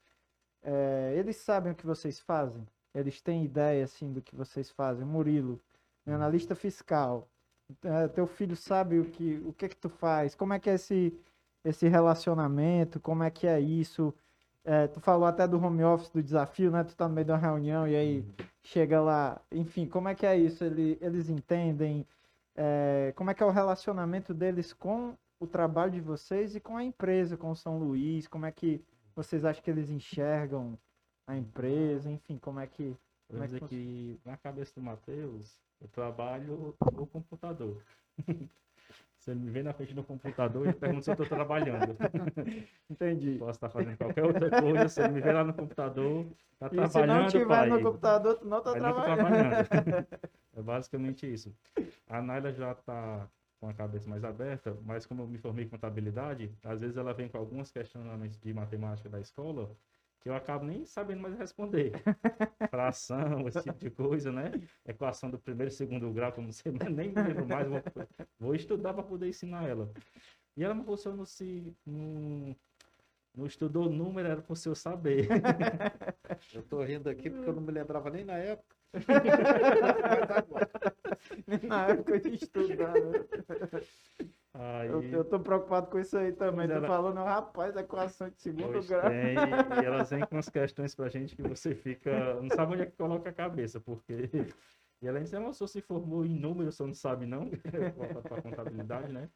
[0.63, 2.65] É, eles sabem o que vocês fazem?
[2.93, 5.05] Eles têm ideia assim do que vocês fazem?
[5.05, 5.59] Murilo,
[6.07, 7.28] analista fiscal.
[7.84, 10.34] É, teu filho sabe o que o que que tu faz?
[10.34, 11.13] Como é que é esse
[11.61, 13.01] esse relacionamento?
[13.01, 14.13] Como é que é isso?
[14.66, 16.84] É, tu falou até do home office, do desafio, né?
[16.84, 18.26] Tu tá no meio de uma reunião e aí
[18.63, 20.63] chega lá, enfim, como é que é isso?
[20.63, 22.05] Ele, eles entendem?
[22.55, 26.76] É, como é que é o relacionamento deles com o trabalho de vocês e com
[26.78, 28.28] a empresa, com o São Luís?
[28.28, 28.84] Como é que
[29.16, 30.78] vocês acham que eles enxergam
[31.28, 32.09] a empresa?
[32.09, 32.97] Enfim, como é que
[33.28, 33.70] Como é que funciona?
[33.70, 37.84] que na cabeça do Matheus, eu trabalho no computador.
[39.28, 41.98] Ele me vê na frente do computador, ele pergunta se eu estou trabalhando.
[42.90, 43.38] entendi?
[43.40, 46.76] Posso estar fazendo qualquer outra coisa, ele me vê lá no computador, está E se
[46.76, 47.70] não trabalhando, tiver pai.
[47.70, 49.68] no computador, tu não tá não tô trabalhando.
[49.68, 50.08] trabalhando.
[50.58, 51.54] É basicamente isso.
[52.08, 53.28] A Naila já está
[53.60, 57.14] com a cabeça mais aberta, mas como eu me formei em contabilidade, às vezes ela
[57.14, 59.70] vem com alguns questionamentos de matemática da escola
[60.26, 61.91] que eu acabo nem sabendo mais responder.
[62.71, 64.53] Fração, esse tipo de coisa, né?
[64.84, 67.80] Equação do primeiro e segundo grau, como você nem me lembro mais, vou,
[68.39, 69.88] vou estudar para poder ensinar ela.
[70.57, 72.55] E ela me falou se eu não se não,
[73.36, 75.28] não estudou número, era para o seu saber.
[76.51, 78.76] Eu tô rindo aqui porque eu não me lembrava nem na época.
[81.67, 83.26] Na época de estudar, né?
[84.58, 86.68] Aí, Eu, eu tô preocupado com isso aí também.
[86.68, 89.10] Mas Tô ela- falando, rapaz, equação de segundo Pois grau.
[89.12, 92.36] tem, e elas vêm com umas questões pra gente que você fica.
[92.41, 94.14] Não sabe onde é que coloca a cabeça, porque.
[95.01, 97.51] E ela disse, "Mas, o senhor se formou em números, o senhor não sabe não?
[97.97, 99.30] Volta pra contabilidade, né?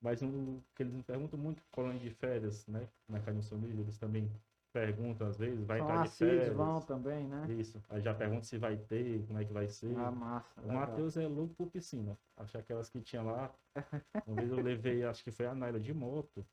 [0.00, 2.86] Mas um, que eles me perguntam muito colônia de férias, né?
[3.08, 4.30] Na Cadência Unidos, eles também
[4.72, 6.56] perguntam às vezes, vai São entrar de férias.
[6.56, 7.46] vão também, né?
[7.52, 7.82] Isso.
[7.88, 9.96] Aí já perguntam se vai ter, como é que vai ser.
[9.98, 10.60] Ah, massa.
[10.60, 10.72] O.
[10.72, 12.16] Matheus é louco por piscina.
[12.36, 13.52] Acho que aquelas que tinha lá.
[14.26, 16.44] Uma vez eu levei, acho que foi a Naila de moto.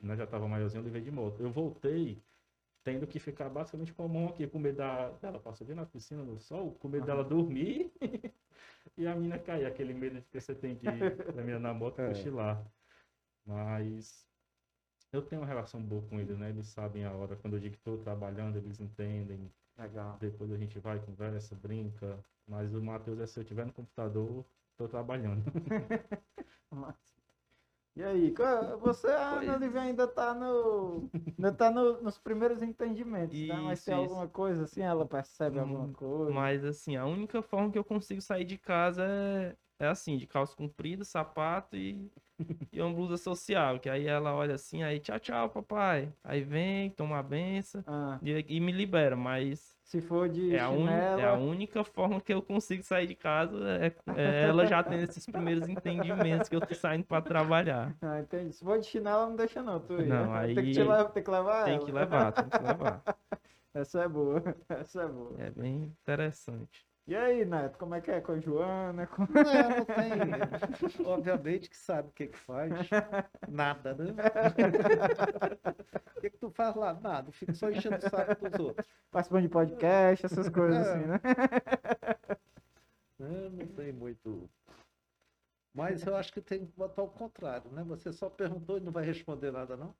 [0.00, 1.40] Nós já tava maiorzinho, eu levei de moto.
[1.42, 2.22] Eu voltei
[2.84, 5.86] tendo que ficar basicamente com a mão aqui, com medo da, dela passar ali na
[5.86, 7.92] piscina no sol, com medo dela dormir
[8.96, 9.66] e a mina cair.
[9.66, 10.86] Aquele medo que você tem de
[11.32, 12.08] da mina na moto É.
[12.08, 12.64] cochilar.
[13.46, 14.28] Mas
[15.12, 16.50] eu tenho uma relação boa com eles, né?
[16.50, 17.36] Eles sabem a hora.
[17.36, 19.52] Quando eu digo que estou trabalhando, eles entendem.
[19.76, 20.18] Legal.
[20.20, 22.24] Depois a gente vai, conversa, brinca.
[22.46, 24.46] Mas o Matheus é se eu estiver no computador,
[24.76, 25.44] tô trabalhando.
[26.70, 27.22] Massa.
[27.96, 29.08] E aí, qual- você,
[29.50, 31.12] Olivia, ainda tá no.
[31.38, 33.60] Ainda tá no- nos primeiros entendimentos, né?
[33.60, 33.94] Mas Isso, tem isso.
[33.94, 36.32] alguma coisa assim, ela percebe alguma Hum, coisa.
[36.32, 40.26] Mas assim, a única forma que eu consigo sair de casa é, é assim, de
[40.26, 42.10] calça comprida, sapato e,
[42.72, 46.12] e uma blusa social, que aí ela olha assim, aí tchau, tchau, papai.
[46.24, 50.58] Aí vem, toma a benção Ah, e, e me libera, mas se for de é
[50.60, 54.66] a, chinela, é a única forma que eu consigo sair de casa, é, é ela
[54.66, 57.96] já tendo esses primeiros entendimentos que eu tô saindo pra trabalhar.
[58.02, 58.52] Ah, entendi.
[58.52, 59.94] Se for de chinela, não deixa não, tu.
[60.02, 61.86] Não, Tem que, aí te levar, tem que levar Tem ela.
[61.86, 63.02] que levar, tem que levar.
[63.74, 65.42] Essa é boa, essa é boa.
[65.42, 66.86] É bem interessante.
[67.04, 69.08] E aí, Neto, como é que é com a Joana?
[69.08, 69.22] Com...
[69.22, 71.02] Não, é, não tem.
[71.04, 72.70] Obviamente que sabe o que que faz.
[73.48, 74.14] Nada, né?
[76.16, 76.94] O que que tu faz lá?
[76.94, 77.32] Nada.
[77.32, 78.86] Fica só enchendo o saco dos outros.
[79.10, 80.90] Participando de podcast, essas coisas É.
[80.92, 81.20] assim, né?
[83.20, 84.48] É, não tem muito.
[85.74, 87.82] Mas eu acho que tem que botar o contrário, né?
[87.88, 89.94] Você só perguntou e não vai responder nada, não?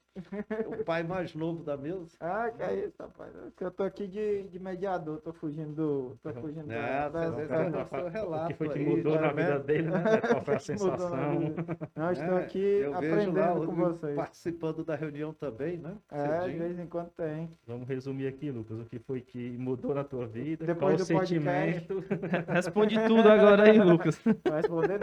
[0.66, 2.11] O pai mais novo da mesa.
[2.20, 3.33] Ah, que é isso, rapaz.
[3.35, 6.18] É Eu tô aqui de, de mediador, tô fugindo do.
[6.23, 8.85] Tô fugindo É, da, você da- tá- da- seu O relato que foi que aí,
[8.87, 10.03] mudou tá na vida dele, né?
[10.20, 11.55] Qual foi a mudou sensação?
[11.97, 14.14] Não, estou É, aqui eu vejo lá aprendendo o com vocês.
[14.14, 15.97] participando da reunião também, né?
[16.11, 17.51] É, de vez em quando tem.
[17.66, 20.97] Vamos resumir aqui, Lucas, o que foi que mudou na tua vida, Depois qual o
[20.99, 21.87] do podcast.
[21.89, 22.05] sentimento.
[22.53, 24.20] Responde tudo agora aí, Lucas.
[24.27, 24.99] Não vai responder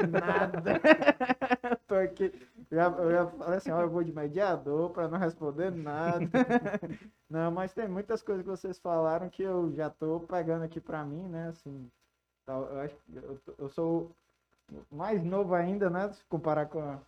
[0.62, 0.82] nada.
[1.88, 2.32] tô aqui.
[2.72, 6.30] Já, eu já falei assim, ó, eu vou de mediador para não responder nada.
[7.30, 11.04] não, mas tem muitas coisas que vocês falaram que eu já tô pegando aqui para
[11.06, 11.50] mim, né?
[11.50, 11.90] Assim,
[12.48, 14.12] eu acho eu, eu sou
[14.92, 16.12] mais novo ainda, né?
[16.14, 17.00] Se comparar com a,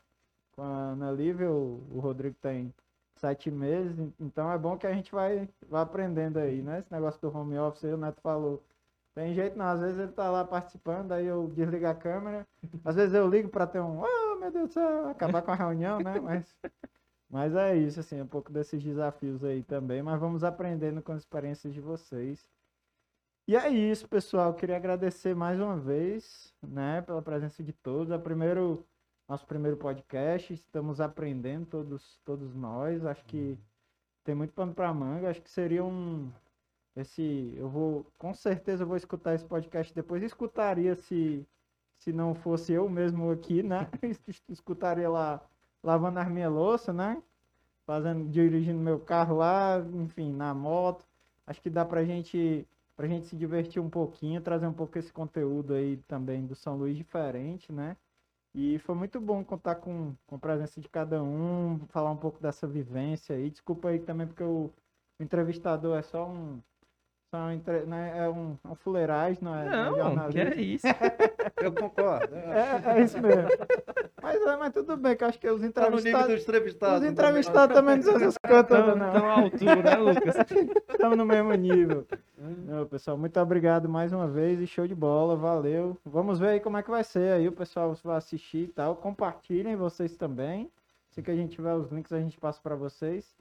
[0.56, 2.74] com a Ana Lívia, o, o Rodrigo tem
[3.18, 6.80] sete meses, en- então é bom que a gente vai, vai aprendendo aí, né?
[6.80, 8.64] Esse negócio do home office o Neto falou.
[9.22, 12.48] Tem jeito não, às vezes ele tá lá participando, aí eu desligo a câmera,
[12.84, 15.56] às vezes eu ligo para ter um, oh meu Deus do céu, acabar com a
[15.56, 16.20] reunião, né?
[16.20, 16.58] Mas,
[17.30, 21.20] mas é isso, assim, um pouco desses desafios aí também, mas vamos aprendendo com as
[21.20, 22.50] experiências de vocês.
[23.48, 24.56] E é isso, pessoal.
[24.56, 28.12] Queria agradecer mais uma vez, né, pela presença de todos.
[28.12, 28.84] É o primeiro,
[29.30, 30.52] nosso primeiro podcast.
[30.52, 33.06] Estamos aprendendo todos, todos nós.
[33.06, 33.56] Acho que
[34.24, 35.30] tem muito pano para manga.
[35.30, 36.32] Acho que seria um
[36.96, 40.24] esse, eu vou, com certeza eu vou escutar esse podcast depois.
[40.24, 41.46] Escutaria se
[42.02, 43.88] se não fosse eu mesmo aqui, né?
[44.50, 45.40] Escutaria lá
[45.84, 47.22] lavando as minhas louças, né?
[47.86, 51.06] Fazendo, dirigindo meu carro lá, enfim, na moto.
[51.46, 55.14] Acho que dá pra gente pra gente se divertir um pouquinho, trazer um pouco esse
[55.14, 57.96] conteúdo aí também do São Luís diferente, né?
[58.54, 62.42] E foi muito bom contar com, com a presença de cada um, falar um pouco
[62.42, 63.50] dessa vivência aí.
[63.50, 64.72] Desculpa aí também porque o
[65.20, 66.62] entrevistador é só um,
[67.38, 70.86] um, entre- né, é um, um fuleiragem, não é, não é Não, que é isso.
[71.62, 72.36] Eu concordo.
[72.36, 73.48] É, É, isso mesmo.
[74.22, 76.44] Mas, é, mas tudo bem, que eu acho que os Tá no nível dos entrevistados.
[76.44, 76.96] entrevistados.
[76.98, 77.08] Os né?
[77.10, 79.12] entrevistados também não são essas coisas não.
[79.12, 80.36] tão à altura, né, Lucas?
[80.90, 82.06] Estamos no mesmo nível.
[82.38, 85.98] Não, pessoal, muito obrigado mais uma vez e show de bola, valeu.
[86.06, 88.96] Vamos ver aí como é que vai ser aí, o pessoal vai assistir e tal.
[88.96, 90.70] Compartilhem vocês também.
[91.12, 93.36] Se que a gente tiver os links, a gente passa para vocês.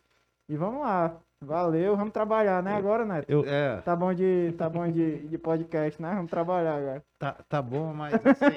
[0.50, 1.16] E vamos lá.
[1.40, 2.74] Valeu, vamos trabalhar, né?
[2.74, 3.46] Agora, Neto?
[3.46, 6.12] É, Tá bom de, tá bom de, de podcast, né?
[6.12, 7.04] Vamos trabalhar agora.
[7.20, 8.56] tá, tá bom, mas assim,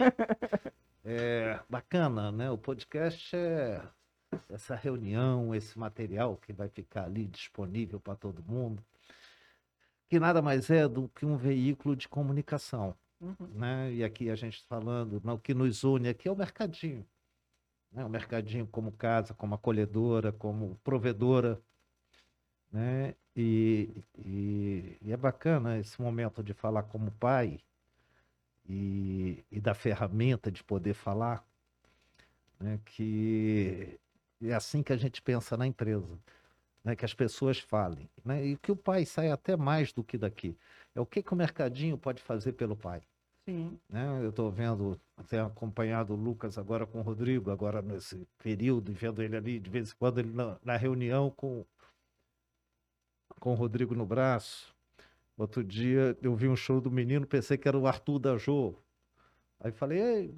[1.05, 2.49] é bacana, né?
[2.49, 3.79] O podcast é
[4.49, 8.83] essa reunião, esse material que vai ficar ali disponível para todo mundo,
[10.09, 12.95] que nada mais é do que um veículo de comunicação.
[13.21, 13.35] Uhum.
[13.53, 13.93] né?
[13.93, 17.05] E aqui a gente falando, o que nos une aqui é o mercadinho.
[17.91, 18.03] Né?
[18.03, 21.61] O mercadinho como casa, como acolhedora, como provedora.
[22.73, 23.13] Né?
[23.35, 27.59] E, e, e é bacana esse momento de falar como pai
[28.67, 31.45] e, e da ferramenta de poder falar,
[32.59, 32.79] né?
[32.83, 33.99] que
[34.41, 36.19] é assim que a gente pensa na empresa.
[36.83, 40.17] Né, que as pessoas falem, né, e que o pai sai até mais do que
[40.17, 40.57] daqui.
[40.93, 43.01] É o que, que o mercadinho pode fazer pelo pai
[43.45, 43.77] Sim.
[43.89, 44.19] né?
[44.23, 48.95] Eu estou vendo, tenho acompanhado o Lucas agora com o Rodrigo, agora nesse período, e
[48.95, 51.65] vendo ele ali de vez em quando ele na, na reunião com,
[53.43, 54.73] com o Rodrigo no braço.
[55.37, 58.73] Outro dia eu vi um show do menino, pensei que era o Arthur da Jô.
[59.59, 60.33] Aí falei, Ei,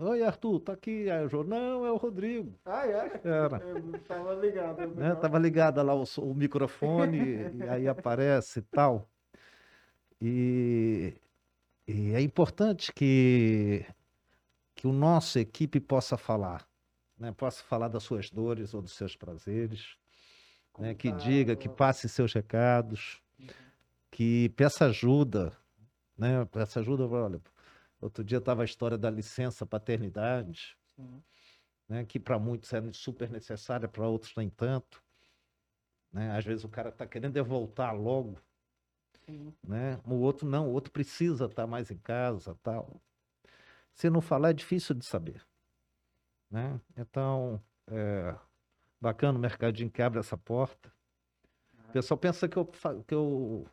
[0.00, 1.08] oi Arthur, tá aqui.
[1.08, 2.52] Aí o Jô, não, é o Rodrigo.
[2.64, 3.20] Ah, é?
[3.22, 3.58] Era.
[3.62, 4.82] Eu tava ligado.
[4.82, 5.14] eu Né?
[5.14, 7.18] Tava ligada lá o, o microfone,
[7.58, 9.08] e aí aparece e tal.
[10.20, 11.14] E,
[11.86, 13.86] e é importante que,
[14.74, 16.68] que o nosso equipe possa falar,
[17.16, 17.30] né?
[17.30, 19.96] Possa falar das suas dores ou dos seus prazeres,
[20.78, 20.94] né?
[20.94, 23.22] Que diga, que passe seus recados,
[24.10, 25.56] que peça ajuda,
[26.16, 26.44] né?
[26.46, 27.40] Peça ajuda, olha,
[28.00, 30.76] outro dia estava a história da licença paternidade,
[31.88, 35.02] né, que para muitos é super necessária, para outros nem tanto.
[36.12, 36.36] Né?
[36.36, 38.38] Às vezes o cara está querendo é voltar logo,
[39.24, 39.54] Sim.
[39.66, 40.00] né?
[40.04, 43.00] o outro não, o outro precisa estar mais em casa tal.
[43.94, 45.44] Se não falar, é difícil de saber.
[46.50, 46.80] Né?
[46.96, 48.34] Então, é
[49.00, 50.92] bacana o mercadinho que abre essa porta.
[51.88, 52.66] O pessoal pensa que eu,
[53.06, 53.66] que eu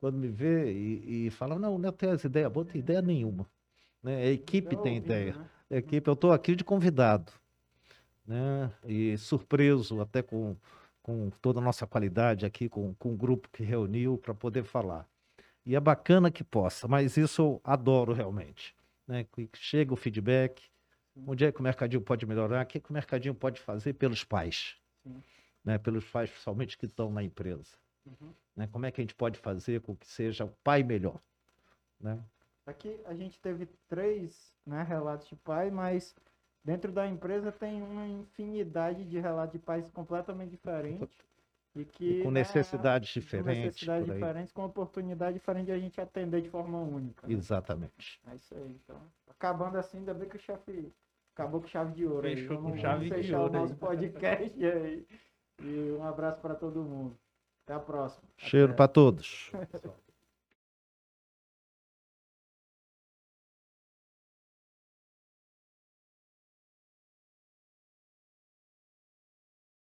[0.00, 3.46] quando me vê e, e fala, não, não tem as ideias boas, tem ideia nenhuma.
[4.02, 4.16] Né?
[4.16, 5.34] A equipe Eu tem ideia.
[5.34, 5.50] né?
[5.70, 7.32] A equipe, eu estou aqui de convidado,
[8.26, 8.70] né?
[8.86, 10.54] E surpreso até com,
[11.02, 15.08] com toda a nossa qualidade aqui, com, com o grupo que reuniu para poder falar.
[15.64, 18.76] E é bacana que possa, mas isso eu adoro realmente,
[19.08, 19.24] né?
[19.32, 20.62] Que chega o feedback,
[21.26, 24.24] onde é que o mercadinho pode melhorar, o que, que o mercadinho pode fazer pelos
[24.24, 24.76] pais,
[25.64, 25.78] né?
[25.78, 28.32] Pelos pais, principalmente que estão na empresa, Uhum.
[28.56, 28.68] né?
[28.70, 31.20] Como é que a gente pode fazer com que seja o pai melhor,
[32.00, 32.22] né?
[32.66, 36.14] Aqui a gente teve três né, relatos de pai, mas
[36.64, 41.08] dentro da empresa tem uma infinidade de relatos de pais completamente diferentes.
[41.76, 43.64] E, que, E com né, necessidades com diferentes.
[43.64, 44.18] necessidades por aí.
[44.20, 47.26] diferentes, com oportunidade diferente de a gente atender de forma única.
[47.26, 47.34] né?
[47.34, 48.20] Exatamente.
[48.30, 48.78] É isso aí.
[48.84, 48.96] Então,
[49.28, 50.90] acabando assim, ainda bem que o chefe
[51.34, 52.26] acabou com chave de ouro.
[52.26, 52.36] aí.
[52.36, 53.62] Fechou com Vamos, chave vamos de fechar ouro o aí.
[53.62, 55.06] nosso podcast aí.
[55.62, 57.18] E um abraço para todo mundo.
[57.66, 58.22] Até a próxima.
[58.36, 59.50] Cheiro para todos.
[59.70, 60.03] Pessoal.